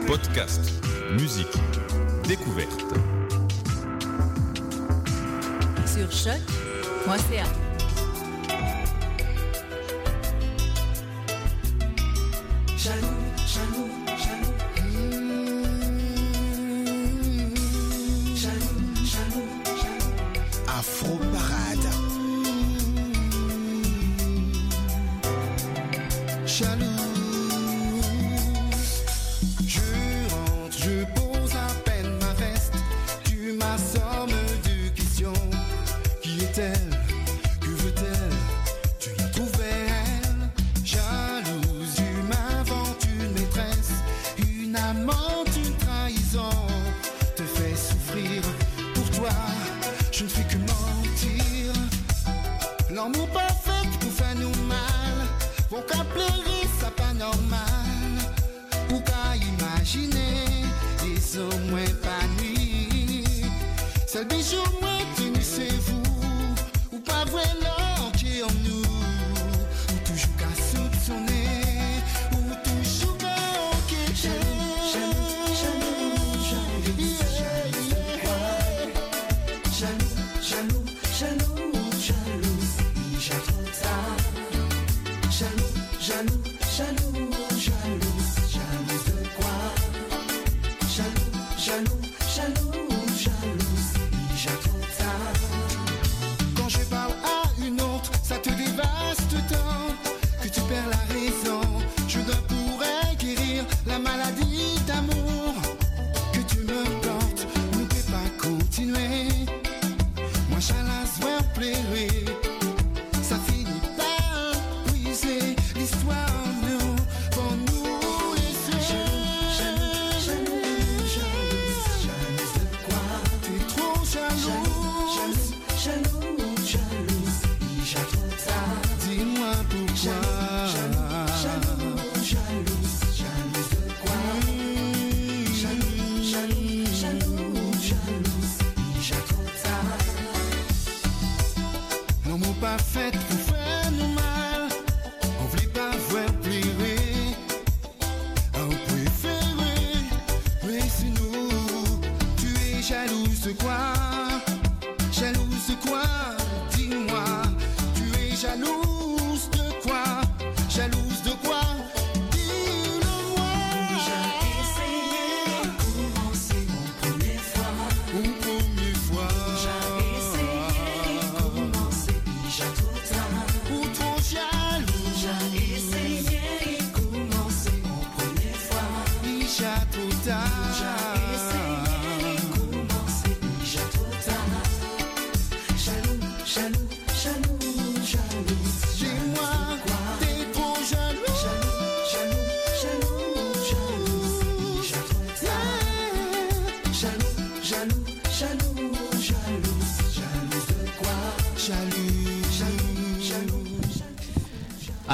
Podcast, 0.05 0.61
musique, 1.19 1.47
découverte. 2.27 2.85
Sur 5.87 6.11
choc.ca. 6.11 7.64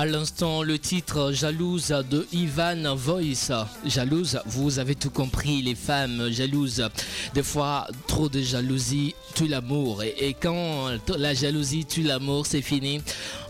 À 0.01 0.05
l'instant, 0.07 0.63
le 0.63 0.79
titre 0.79 1.31
Jalouse 1.31 1.93
de 2.09 2.25
Ivan 2.33 2.95
Voice. 2.95 3.51
Jalouse, 3.85 4.39
vous 4.47 4.79
avez 4.79 4.95
tout 4.95 5.11
compris, 5.11 5.61
les 5.61 5.75
femmes 5.75 6.31
jalouses. 6.31 6.89
Des 7.35 7.43
fois, 7.43 7.85
trop 8.07 8.27
de 8.27 8.41
jalousie 8.41 9.13
tue 9.35 9.47
l'amour. 9.47 10.01
Et, 10.01 10.33
quand 10.33 10.87
la 11.07 11.35
jalousie 11.35 11.85
tue 11.85 12.01
l'amour, 12.01 12.47
c'est 12.47 12.63
fini. 12.63 12.99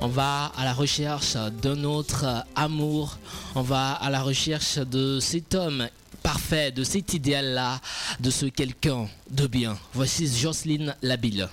On 0.02 0.10
va 0.10 0.52
à 0.58 0.66
la 0.66 0.74
recherche 0.74 1.38
d'un 1.62 1.86
autre 1.86 2.26
amour. 2.54 3.18
On 3.56 3.62
va 3.62 3.94
à 3.94 4.10
la 4.10 4.22
recherche 4.22 4.78
de 4.78 5.22
cet 5.22 5.56
homme 5.56 5.88
parfait, 6.22 6.74
de 6.74 6.84
cet 6.84 7.14
idéal-là, 7.14 7.80
de 8.20 8.30
ce 8.30 8.46
quelqu'un 8.48 9.08
de 9.30 9.48
bien. 9.48 9.78
Voici 9.94 10.28
Jocelyne 10.28 10.98
Labille. 11.02 11.48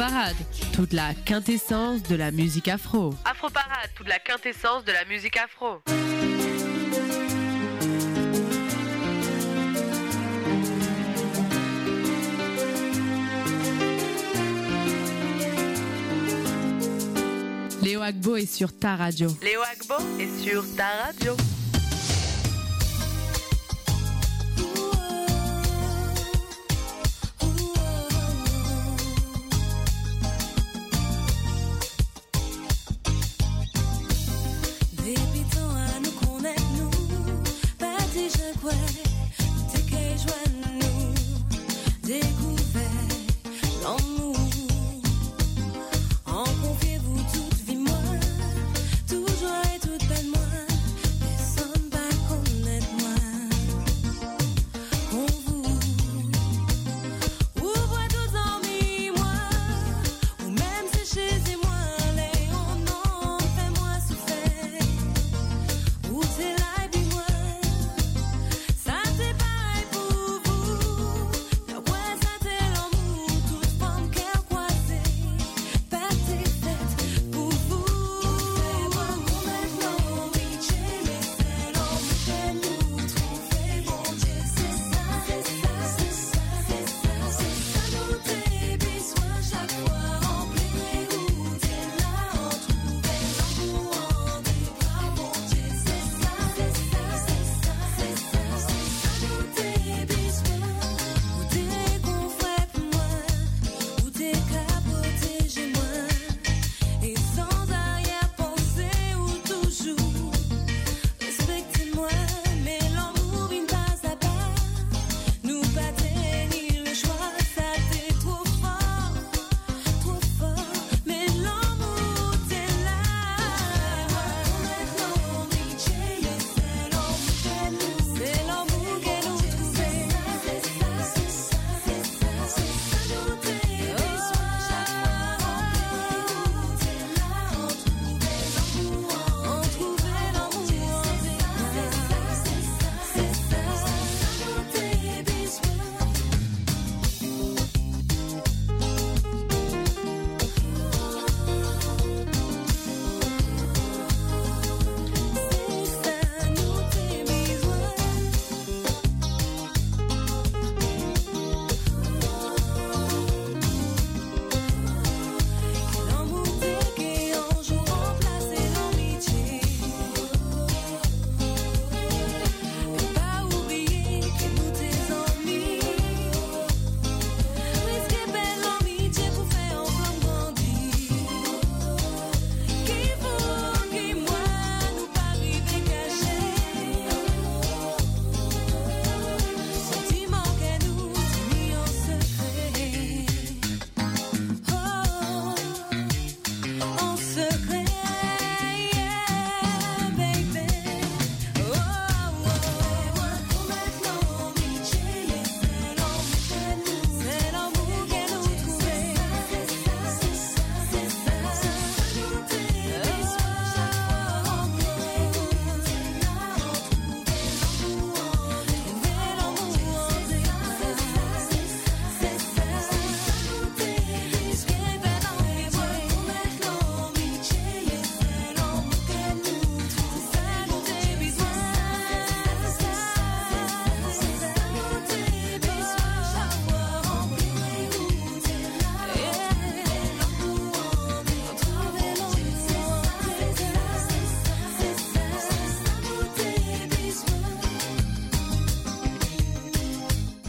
Afroparade, 0.00 0.36
toute 0.72 0.94
la 0.94 1.12
quintessence 1.26 2.02
de 2.04 2.16
la 2.16 2.30
musique 2.30 2.68
afro. 2.68 3.12
Afroparade, 3.26 3.90
toute 3.94 4.08
la 4.08 4.18
quintessence 4.18 4.82
de 4.82 4.92
la 4.92 5.04
musique 5.04 5.36
afro. 5.36 5.82
Léo 17.82 18.00
Agbo 18.00 18.36
est 18.36 18.46
sur 18.46 18.74
ta 18.78 18.96
radio. 18.96 19.28
Léo 19.42 19.60
Agbo 19.60 20.02
est 20.18 20.42
sur 20.42 20.64
ta 20.76 21.04
radio. 21.04 21.36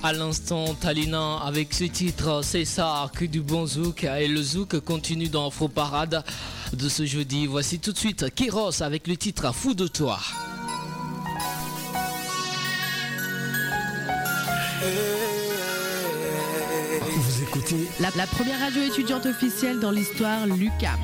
À 0.04 0.14
l'instant, 0.14 0.74
Talina 0.74 1.38
avec 1.46 1.76
ce 1.76 1.84
titre, 1.84 2.42
c'est 2.44 2.66
ça, 2.66 3.12
que 3.16 3.24
du 3.24 3.40
bon 3.42 3.68
zouk. 3.68 4.04
Et 4.04 4.28
le 4.28 4.42
zouk 4.42 4.80
continue 4.80 5.30
dans 5.30 5.48
Afro 5.48 5.68
Parade 5.68 6.24
de 6.74 6.90
ce 6.90 7.06
jeudi. 7.06 7.46
Voici 7.46 7.78
tout 7.78 7.92
de 7.92 7.98
suite 7.98 8.34
Kéros 8.34 8.82
avec 8.82 9.08
le 9.08 9.16
titre 9.16 9.54
Fou 9.54 9.76
de 9.76 9.86
toi. 9.88 10.20
Vous 17.16 17.44
écoutez 17.44 17.88
la, 18.00 18.10
la 18.16 18.26
première 18.26 18.60
radio 18.60 18.82
étudiante 18.82 19.28
officielle 19.28 19.80
dans 19.80 19.92
l'histoire, 19.92 20.48
Lucas. 20.48 20.98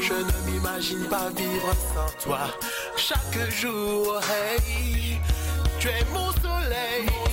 Je 0.00 0.14
ne 0.14 0.50
m'imagine 0.50 1.04
pas 1.08 1.28
vivre 1.36 1.74
sans 1.94 2.10
toi. 2.22 2.40
Chaque 2.96 3.50
jour, 3.50 4.18
hey, 4.30 5.20
tu 5.78 5.88
es 5.88 6.04
mon 6.14 6.32
soleil. 6.32 7.27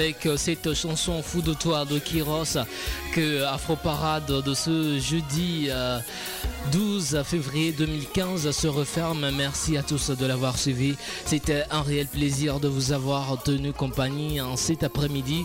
avec 0.00 0.24
euh, 0.24 0.38
cette 0.38 0.72
chanson 0.72 1.22
Fou 1.22 1.42
de 1.42 1.52
toi 1.52 1.84
de 1.84 1.98
Kiros 1.98 2.56
que 3.12 3.44
Afro 3.44 3.76
Parade 3.76 4.24
de 4.24 4.54
ce 4.54 4.98
jeudi 4.98 5.66
euh, 5.68 5.98
12 6.72 7.22
février 7.24 7.72
2015 7.72 8.50
se 8.52 8.66
referme. 8.68 9.30
Merci 9.36 9.76
à 9.76 9.82
tous 9.82 10.10
de 10.10 10.26
l'avoir 10.26 10.56
suivi. 10.58 10.94
C'était 11.24 11.64
un 11.70 11.82
réel 11.82 12.06
plaisir 12.06 12.60
de 12.60 12.68
vous 12.68 12.92
avoir 12.92 13.42
tenu 13.42 13.72
compagnie 13.72 14.40
en 14.40 14.56
cet 14.56 14.84
après-midi. 14.84 15.44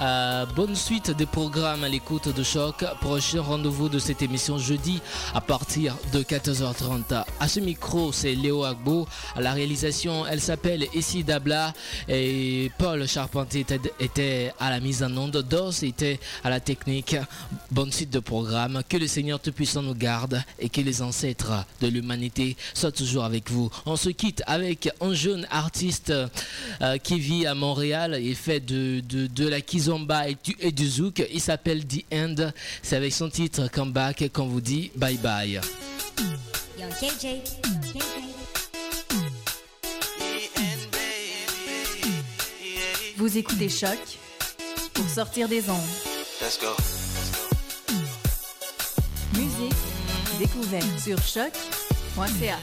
Euh, 0.00 0.44
bonne 0.54 0.74
suite 0.74 1.10
des 1.12 1.24
programmes 1.24 1.84
à 1.84 1.88
l'écoute 1.88 2.34
de 2.34 2.42
Choc. 2.42 2.84
Prochain 3.00 3.40
rendez-vous 3.40 3.88
de 3.88 3.98
cette 3.98 4.22
émission 4.22 4.58
jeudi 4.58 5.00
à 5.34 5.40
partir 5.40 5.96
de 6.12 6.22
14h30. 6.22 7.24
À 7.40 7.48
ce 7.48 7.60
micro, 7.60 8.12
c'est 8.12 8.34
Léo 8.34 8.64
Agbo. 8.64 9.06
À 9.34 9.40
la 9.40 9.52
réalisation, 9.52 10.26
elle 10.26 10.40
s'appelle 10.40 10.86
Essie 10.94 11.24
Dabla 11.24 11.72
et 12.08 12.70
Paul 12.76 13.06
Charpentier 13.08 13.64
était 14.00 14.52
à 14.58 14.70
la 14.70 14.80
mise 14.80 15.02
en 15.02 15.16
onde. 15.16 15.42
DOS 15.42 15.84
était 15.84 16.20
à 16.44 16.50
la 16.50 16.60
technique. 16.60 17.16
Bonne 17.70 17.92
suite 17.92 18.10
de 18.10 18.18
programme. 18.18 18.82
Que 18.88 18.96
le 18.98 19.06
Seigneur 19.06 19.40
Tout-Puissant 19.40 19.82
nous 19.82 19.94
garde 19.94 20.42
et 20.58 20.68
que 20.68 20.80
les 20.80 21.02
ancêtres 21.02 21.64
de 21.80 21.88
l'humanité 21.88 22.56
soient 22.74 22.92
toujours 22.92 23.24
avec 23.24 23.50
vous. 23.50 23.70
On 23.84 23.96
se 23.96 24.08
quitte 24.08 24.42
avec 24.46 24.88
un 25.00 25.14
jeune 25.14 25.46
artiste 25.50 26.12
euh, 26.80 26.98
qui 26.98 27.18
vit 27.18 27.46
à 27.46 27.54
Montréal 27.54 28.14
et 28.14 28.34
fait 28.34 28.60
de, 28.60 29.00
de, 29.00 29.48
la 29.48 29.60
kizomba 29.60 30.28
et 30.28 30.36
du, 30.42 30.56
et 30.60 30.72
du 30.72 30.88
zouk. 30.88 31.26
Il 31.32 31.40
s'appelle 31.40 31.86
The 31.86 32.04
End. 32.12 32.50
C'est 32.82 32.96
avec 32.96 33.12
son 33.12 33.28
titre 33.28 33.68
Come 33.72 33.92
Back 33.92 34.30
qu'on 34.32 34.46
vous 34.46 34.60
dit 34.60 34.90
bye 34.96 35.16
bye. 35.16 35.60
Vous 43.16 43.38
écoutez 43.38 43.68
Choc 43.68 43.98
pour 44.92 45.08
sortir 45.08 45.48
des 45.48 45.68
ondes. 45.70 45.76
Let's 46.40 46.58
go. 46.60 46.68
Let's 46.78 47.32
go. 47.32 47.56
Musique 49.38 49.95
découvert 50.38 50.82
sur 51.00 51.18
choc.ca. 51.18 52.58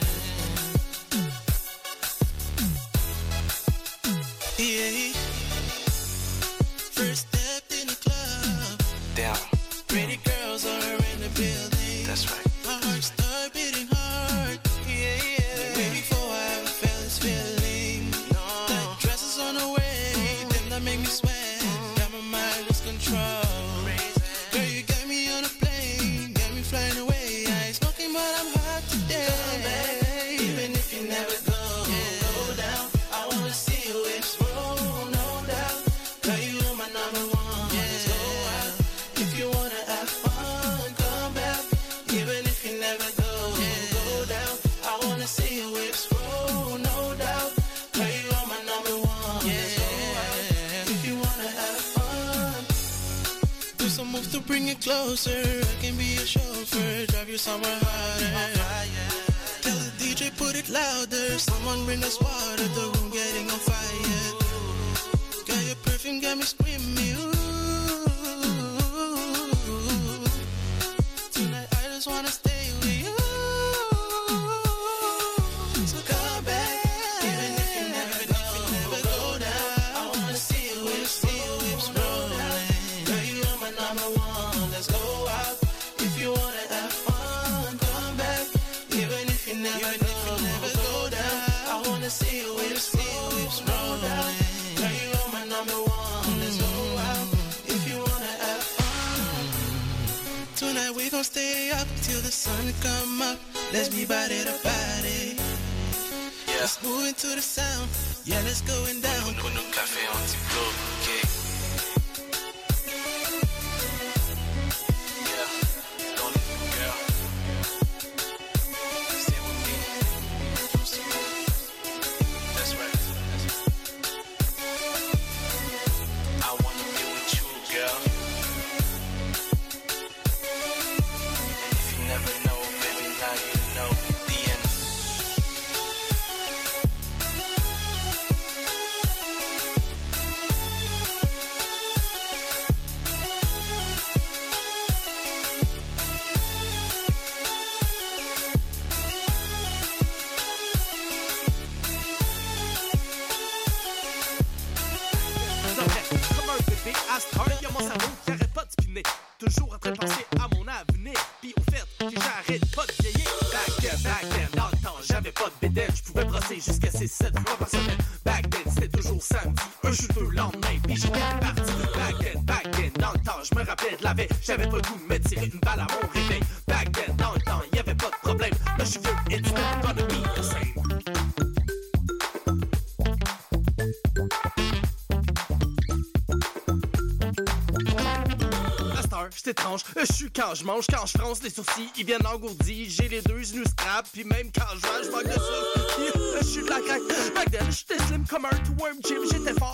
je 190.54 190.64
mange, 190.64 190.86
quand 190.86 191.04
je 191.06 191.18
fronce 191.18 191.42
les 191.42 191.50
sourcils, 191.50 191.90
ils 191.96 192.06
viennent 192.06 192.26
engourdis. 192.26 192.88
J'ai 192.88 193.08
les 193.08 193.22
deux 193.22 193.42
genoux 193.42 193.64
scrap, 193.64 194.06
puis 194.12 194.24
même 194.24 194.50
quand 194.54 194.66
je 194.74 194.80
vois, 194.86 195.02
je 195.02 195.10
manque 195.10 195.24
de 195.24 195.32
souffle. 195.32 196.20
Je 196.44 196.46
suis 196.46 196.62
de 196.62 196.68
la 196.68 196.80
craque. 196.80 197.02
Back 197.34 197.50
then, 197.50 197.70
j'étais 197.70 198.02
slim 198.04 198.24
comme 198.28 198.44
un 198.44 198.56
two-worm 198.64 198.98
gym. 199.02 199.22
J'étais 199.30 199.54
fort, 199.58 199.73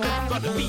gonna 0.00 0.52
be 0.56 0.68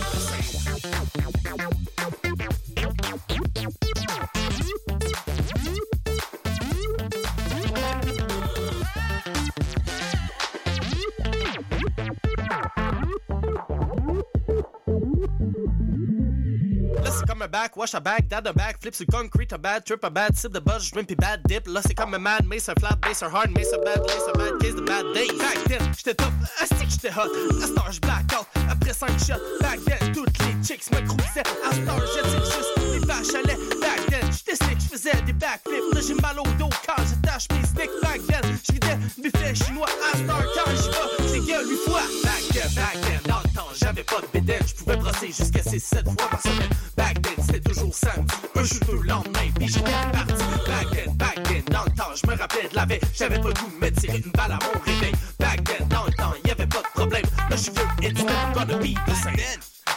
the 17.40 17.48
back, 17.52 17.76
wash 17.76 17.94
a 17.94 18.02
back, 18.02 18.28
dad 18.28 18.48
a 18.48 18.54
back, 18.54 18.82
flip 18.82 18.96
sur 18.96 19.06
concrete, 19.06 19.52
a 19.52 19.58
bad 19.58 19.86
trip, 19.86 20.04
a 20.04 20.10
bad 20.10 20.38
sip, 20.38 20.54
the 20.54 20.62
buzz, 20.62 20.92
puis 20.92 21.16
bad 21.16 21.42
dip. 21.48 21.68
Là, 21.68 21.82
c'est 21.86 21.96
comme 21.96 22.14
un 22.14 22.20
mad, 22.20 22.46
mace, 22.46 22.70
un 22.70 22.76
flat, 22.76 22.98
bass, 23.02 23.24
un 23.24 23.30
hard, 23.30 23.52
mace, 23.52 23.74
a 23.74 23.78
bad, 23.78 24.00
lace, 24.02 24.28
a 24.28 24.38
bad 24.38 24.60
case, 24.60 24.76
the 24.76 24.82
bad 24.82 25.06
day. 25.14 25.28
Back 25.38 25.58
then, 25.68 25.82
j'étais 25.98 26.16
top, 26.16 26.34
asti 26.62 26.86
j'étais 26.88 27.10
hot. 27.10 27.30
À 27.62 27.68
cette 27.68 27.78
heure, 27.78 28.00
black 28.02 28.34
out, 28.34 28.48
après 28.90 28.94
5 28.94 29.20
shots. 29.20 29.42
Back 29.62 29.80
then, 29.86 30.14
toutes 30.14 30.38
les 30.40 30.64
chicks 30.64 30.92
me 30.92 31.06
croupissaient. 31.06 31.44
À 31.64 31.92
heure, 31.92 32.06
j'étais 32.14 32.46
juste 32.46 32.92
des 32.92 33.06
vaches 33.06 33.36
à 33.36 33.48
lait. 33.48 33.58
Back 33.82 34.06
then, 34.10 34.32
j'étais 34.32 34.56
sick, 34.56 34.80
j'faisais 34.80 35.22
des 35.26 35.34
backflips. 35.34 35.94
Là, 35.94 36.02
j'ai 36.06 36.16
mal 36.16 36.40
au 36.40 36.48
dos 36.58 36.70
quand 36.88 37.04
j'attache 37.04 37.48
mes 37.52 37.66
sticks. 37.66 37.92
Back 38.02 38.22
then, 38.28 38.42
j'vidais 38.68 38.98
buffet 39.22 39.56
chinois. 39.56 39.88
À 40.02 40.18
heure, 40.18 40.46
quand 40.56 40.72
j'y 40.72 40.90
vais, 40.90 41.34
j'ai 41.34 41.52
gueule 41.52 41.70
8 41.70 41.78
fois. 41.86 42.02
Back 42.24 42.44
then, 42.52 42.74
back 42.76 42.94
then, 42.94 43.20
dans 43.28 43.42
le 43.44 43.56
temps, 43.56 43.70
j'avais 43.80 44.04
pas 44.04 44.22
de 44.22 44.28
bédaine. 44.34 44.64
J'pouvais 44.66 44.98
brosser 44.98 45.28
jusqu'à 45.28 45.62
6-7 45.62 46.04
fois 46.06 46.30
par 46.30 46.42
semaine. 46.42 46.70
Back 46.98 47.22
then, 47.22 47.46
c'était 47.46 47.62
toujours 47.62 47.94
samedi. 47.94 48.34
Un 48.56 48.94
le 48.94 49.02
lendemain, 49.04 49.52
puis 49.56 49.68
j'étais 49.68 49.92
parti. 50.12 50.44
Back 50.68 50.92
then, 50.92 51.14
back 51.16 51.44
then, 51.44 51.64
dans 51.72 51.84
le 51.84 51.92
temps, 51.92 52.12
je 52.16 52.30
me 52.30 52.36
rappelais 52.36 52.70
de 52.70 52.76
la 52.76 52.86
veille. 52.86 53.02
J'avais 53.14 53.40
pas 53.40 53.50
le 53.50 53.88
me 53.88 53.92
tirer 53.92 54.18
une 54.26 54.32
balle 54.32 54.52
à 54.52 54.60
mon 54.66 54.80
réveil. 54.84 55.14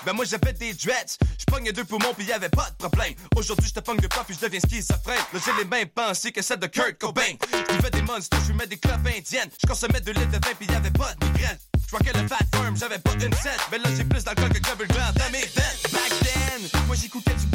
Ben 0.04 0.12
moi 0.12 0.24
j'avais 0.24 0.52
des 0.52 0.72
dreads, 0.74 1.16
je 1.38 1.44
pogne 1.46 1.70
deux 1.70 1.84
poumons 1.84 2.12
puis 2.16 2.26
y 2.26 2.32
avait 2.32 2.48
pas 2.48 2.68
de 2.70 2.76
problème. 2.76 3.14
Aujourd'hui 3.36 3.68
je 3.68 3.74
te 3.74 3.80
pogne 3.80 3.98
de 3.98 4.08
pas 4.08 4.24
puis 4.24 4.34
je 4.34 4.44
deviens 4.44 4.60
schizophrène. 4.60 5.22
Là 5.32 5.40
j'ai 5.44 5.62
les 5.62 5.68
mêmes 5.68 5.88
pensées 5.88 6.32
que 6.32 6.42
celles 6.42 6.58
de 6.58 6.66
Kurt 6.66 6.98
Cobain. 6.98 7.36
Je 7.52 7.88
des 7.88 8.02
monsters, 8.02 8.40
je 8.40 8.46
fumais 8.46 8.66
des 8.66 8.78
clopes 8.78 9.06
indiennes. 9.06 9.50
Je 9.62 9.66
consommais 9.66 10.00
de 10.00 10.10
litres 10.10 10.26
de 10.26 10.46
vin 10.46 10.54
puis 10.58 10.66
y 10.66 10.74
avait 10.74 10.90
pas 10.90 11.14
de 11.14 11.26
migraine. 11.26 11.58
Je 11.80 11.86
crois 11.86 12.00
que 12.00 12.18
le 12.18 12.26
fat 12.26 12.38
firm, 12.54 12.76
j'avais 12.76 12.98
pas 12.98 13.12
une 13.12 13.34
scène. 13.34 13.60
Mais 13.70 13.78
là 13.78 13.90
j'ai 13.96 14.04
plus 14.04 14.24
d'alcool 14.24 14.48
que 14.48 14.58
Clever 14.58 14.86
Grant 14.88 15.12
dans 15.14 15.30
mes. 15.30 15.46
Back 15.92 16.08
then, 16.20 16.80
moi 16.86 16.96
j'écoutais 16.96 17.34
du 17.34 17.46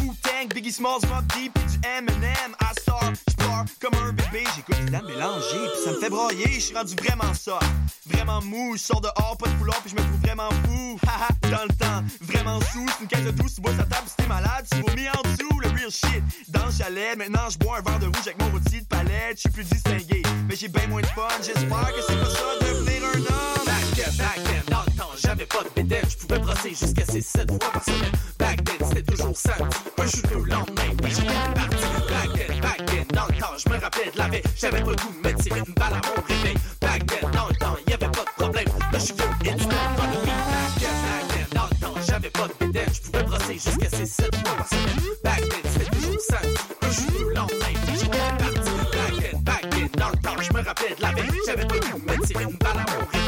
Biggie 0.46 0.72
Smalls, 0.72 1.02
Mob 1.10 1.26
Deep 1.34 1.52
du 1.54 1.88
Eminem. 1.88 2.56
À 2.60 2.72
Star, 2.80 3.02
j'pleure 3.28 3.66
comme 3.82 3.96
un 4.04 4.14
bébé. 4.14 4.44
J'écoute 4.56 4.78
du 4.86 4.92
Dan 4.92 5.04
mélangé 5.06 5.58
puis 5.74 5.84
ça 5.84 5.92
me 5.92 6.00
fait 6.00 6.10
broyer. 6.10 6.52
Je 6.52 6.60
suis 6.60 6.76
rendu 6.76 6.94
vraiment 6.96 7.34
ça, 7.34 7.58
vraiment 8.06 8.42
mou. 8.44 8.76
Je 8.78 8.84
sors 8.84 9.02
dehors, 9.02 9.36
pas 9.40 9.50
de 9.50 9.56
couleur 9.56 9.82
puis 9.82 9.90
je 9.90 9.96
me 9.96 10.02
trouve 10.02 10.22
vraiment 10.22 10.50
fou. 10.66 11.00
Haha, 11.08 11.30
dans 11.50 11.64
le 11.64 11.76
temps, 11.76 12.04
vraiment 12.22 12.60
sous. 12.72 12.86
C'est 12.88 13.02
une 13.02 13.08
caisse 13.08 13.26
de 13.26 13.32
douce, 13.32 13.56
tu 13.56 13.62
bois 13.62 13.72
sa 13.72 13.86
table, 13.86 14.08
si 14.08 14.16
t'es 14.16 14.28
malade, 14.28 14.66
tu 14.72 14.80
vomis 14.82 15.10
en 15.10 15.22
dessous. 15.24 15.60
Le 15.60 15.70
real 15.70 15.92
shit, 15.92 16.24
dans 16.50 16.68
le 16.68 16.72
chalet. 16.72 17.18
Maintenant 17.18 17.50
je 17.50 17.58
bois 17.58 17.80
un 17.80 17.82
verre 17.82 18.00
de 18.00 18.06
rouge 18.06 18.28
avec 18.28 18.40
mon 18.40 18.52
rôti 18.52 18.82
de 18.82 18.86
palette. 18.86 19.38
Je 19.38 19.42
suis 19.42 19.50
plus 19.50 19.64
distingué, 19.64 20.22
mais 20.48 20.56
j'ai 20.56 20.68
bien 20.68 20.86
moins 20.88 21.02
de 21.02 21.08
fun. 21.08 21.28
J'espère 21.42 21.94
que 21.94 22.02
c'est 22.08 22.20
pas 22.20 22.30
ça 22.30 22.66
devenir 22.66 23.04
un 23.06 23.18
homme. 23.18 23.66
Back 23.66 24.68
back 24.70 24.87
j'avais 25.28 25.46
pas 25.46 25.64
de 25.64 25.70
bédaine. 25.76 26.06
Je 26.10 26.16
pouvais 26.16 26.40
brosser 26.40 26.70
jusqu'à 26.70 27.04
6-7 27.04 27.50
fois 27.50 27.72
par 27.74 27.84
semaine. 27.84 28.12
Back 28.40 28.64
then, 28.64 28.88
c'était 28.88 29.12
toujours 29.12 29.36
samedi. 29.36 29.78
Un 29.98 30.08
shooter 30.08 30.36
le 30.36 30.46
lendemain, 30.46 30.96
puis 31.04 31.12
j'étais 31.12 31.52
parti. 31.54 31.86
Back 32.08 32.34
then, 32.34 32.62
back 32.62 32.86
then, 32.86 33.06
dans 33.14 33.28
le 33.28 33.40
temps, 33.40 33.58
je 33.58 33.70
me 33.70 33.78
rappelais 33.78 34.12
de 34.14 34.18
la 34.18 34.28
veille. 34.30 34.44
J'avais 34.56 34.82
pas 34.82 34.92
le 34.92 34.96
goût 34.96 35.14
de 35.22 35.28
me 35.28 35.36
tirer 35.36 35.60
une 35.68 35.74
balle 35.74 35.94
à 35.94 36.02
mon 36.08 36.24
réveil. 36.26 36.56
Back 36.80 37.06
then, 37.08 37.30
dans 37.32 37.48
le 37.50 37.56
temps, 37.56 37.76
y 37.88 37.94
avait 37.94 38.08
pas 38.08 38.24
de 38.24 38.44
problème. 38.44 38.68
Là, 38.68 39.00
je 39.00 39.00
suis 39.00 39.14
it's 39.14 39.66
never 39.66 39.92
gonna 39.98 40.20
be. 40.24 40.32
Back 40.48 40.72
then, 40.80 40.96
back 41.04 41.28
then, 41.28 41.48
dans 41.52 41.68
le 41.72 41.76
temps, 41.76 42.02
j'avais 42.08 42.30
pas 42.30 42.48
de 42.48 42.54
bédaine. 42.66 42.90
Je 42.94 43.02
pouvais 43.02 43.24
brosser 43.24 43.54
jusqu'à 43.54 43.90
6-7 43.90 44.36
fois 44.46 44.56
par 44.56 44.68
semaine. 44.70 45.02
Back 45.26 45.42
then, 45.50 45.72
c'était 45.74 45.92
toujours 45.92 46.22
samedi. 46.22 46.58
Un 46.84 46.92
shooter 46.92 47.24
le 47.28 47.34
lendemain, 47.34 47.74
puis 47.86 47.96
j'étais 48.00 48.18
parti. 48.40 48.72
Back 48.96 49.12
then, 49.20 49.42
back 49.42 49.70
then, 49.72 49.90
dans 50.00 50.10
le 50.10 50.18
temps, 50.24 50.42
je 50.42 50.54
me 50.54 50.64
rappelais 50.64 50.96
de 50.96 51.02
la 51.02 51.12
veille. 51.12 51.40
J'avais 51.46 51.66
pas 51.68 51.76
le 51.76 51.80
goût 51.82 52.00
de 52.00 52.12
me 52.12 52.26
tirer 52.26 52.44
une 52.44 52.58
balle 52.58 52.78
à 52.78 52.86
mon 52.92 53.06
réveil. 53.12 53.27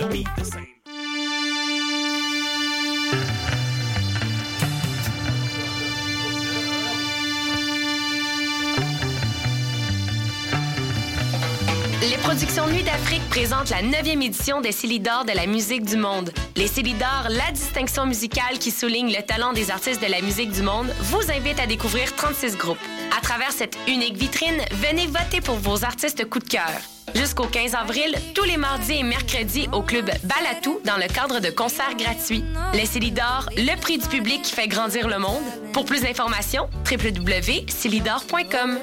Les 0.00 0.24
productions 12.22 12.66
Nuit 12.68 12.82
d'Afrique 12.82 13.20
présentent 13.28 13.68
la 13.68 13.82
9e 13.82 14.22
édition 14.22 14.62
des 14.62 14.72
Célidors 14.72 15.26
de 15.26 15.32
la 15.32 15.46
musique 15.46 15.84
du 15.84 15.98
monde. 15.98 16.32
Les 16.56 16.66
Célidors, 16.66 17.26
la 17.28 17.52
distinction 17.52 18.06
musicale 18.06 18.58
qui 18.58 18.70
souligne 18.70 19.12
le 19.12 19.22
talent 19.22 19.52
des 19.52 19.70
artistes 19.70 20.00
de 20.00 20.10
la 20.10 20.22
musique 20.22 20.50
du 20.50 20.62
monde, 20.62 20.90
vous 21.00 21.30
invite 21.30 21.60
à 21.60 21.66
découvrir 21.66 22.16
36 22.16 22.56
groupes. 22.56 22.78
À 23.16 23.20
travers 23.20 23.52
cette 23.52 23.76
unique 23.86 24.16
vitrine, 24.16 24.62
venez 24.72 25.08
voter 25.08 25.42
pour 25.42 25.56
vos 25.56 25.84
artistes 25.84 26.26
coup 26.26 26.38
de 26.38 26.48
cœur. 26.48 26.80
Jusqu'au 27.14 27.46
15 27.46 27.74
avril, 27.74 28.14
tous 28.34 28.44
les 28.44 28.56
mardis 28.56 28.94
et 28.94 29.02
mercredis 29.02 29.68
au 29.72 29.82
club 29.82 30.10
Balatou 30.24 30.80
dans 30.84 30.96
le 30.96 31.06
cadre 31.12 31.40
de 31.40 31.50
concerts 31.50 31.96
gratuits. 31.96 32.44
Les 32.74 32.86
Célidors, 32.86 33.48
le 33.56 33.78
prix 33.80 33.98
du 33.98 34.06
public 34.08 34.42
qui 34.42 34.52
fait 34.52 34.68
grandir 34.68 35.08
le 35.08 35.18
monde. 35.18 35.42
Pour 35.72 35.84
plus 35.84 36.02
d'informations, 36.02 36.68
www.célidor.com. 36.90 38.78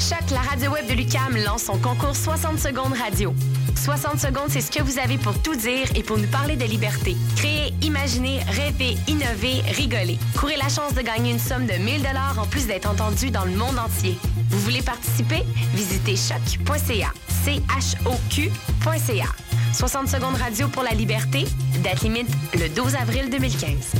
Choc, 0.00 0.30
la 0.30 0.40
radio 0.40 0.70
web 0.70 0.86
de 0.86 0.92
Lucam 0.92 1.36
lance 1.44 1.64
son 1.64 1.78
concours 1.78 2.14
60 2.14 2.58
secondes 2.58 2.92
radio. 2.92 3.34
60 3.76 4.18
secondes, 4.18 4.48
c'est 4.48 4.60
ce 4.60 4.70
que 4.70 4.82
vous 4.82 4.98
avez 4.98 5.18
pour 5.18 5.40
tout 5.42 5.54
dire 5.54 5.86
et 5.94 6.02
pour 6.02 6.16
nous 6.18 6.26
parler 6.28 6.56
de 6.56 6.64
liberté. 6.64 7.16
Créer, 7.36 7.72
imaginer, 7.82 8.40
rêver, 8.48 8.96
innover, 9.08 9.62
rigoler. 9.72 10.18
Courez 10.38 10.56
la 10.56 10.68
chance 10.68 10.94
de 10.94 11.02
gagner 11.02 11.32
une 11.32 11.38
somme 11.38 11.66
de 11.66 11.74
1000 11.74 12.02
dollars 12.02 12.38
en 12.38 12.46
plus 12.46 12.66
d'être 12.66 12.88
entendu 12.88 13.30
dans 13.30 13.44
le 13.44 13.52
monde 13.52 13.78
entier. 13.78 14.16
Vous 14.54 14.60
voulez 14.60 14.82
participer? 14.82 15.42
Visitez 15.74 16.14
choc.ca. 16.14 17.12
C-H-O-Q.ca. 17.44 19.26
60 19.72 20.06
secondes 20.08 20.36
radio 20.36 20.68
pour 20.68 20.84
la 20.84 20.92
liberté. 20.92 21.44
Date 21.82 22.02
limite 22.02 22.28
le 22.54 22.68
12 22.68 22.94
avril 22.94 23.30
2015. 23.30 23.94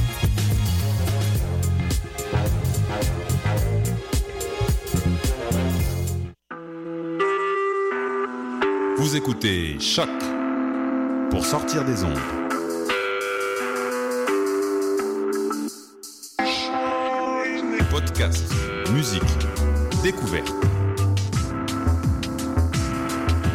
Vous 8.96 9.16
écoutez 9.16 9.80
Choc 9.80 10.08
pour 11.30 11.44
sortir 11.44 11.84
des 11.84 12.04
ondes. 12.04 12.20
Podcast, 17.90 18.44
musique, 18.92 19.22
découverte. 20.04 20.52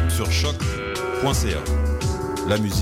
Sur 0.10 0.32
choc.ca. 0.32 1.64
La 2.48 2.58
musique 2.58 2.80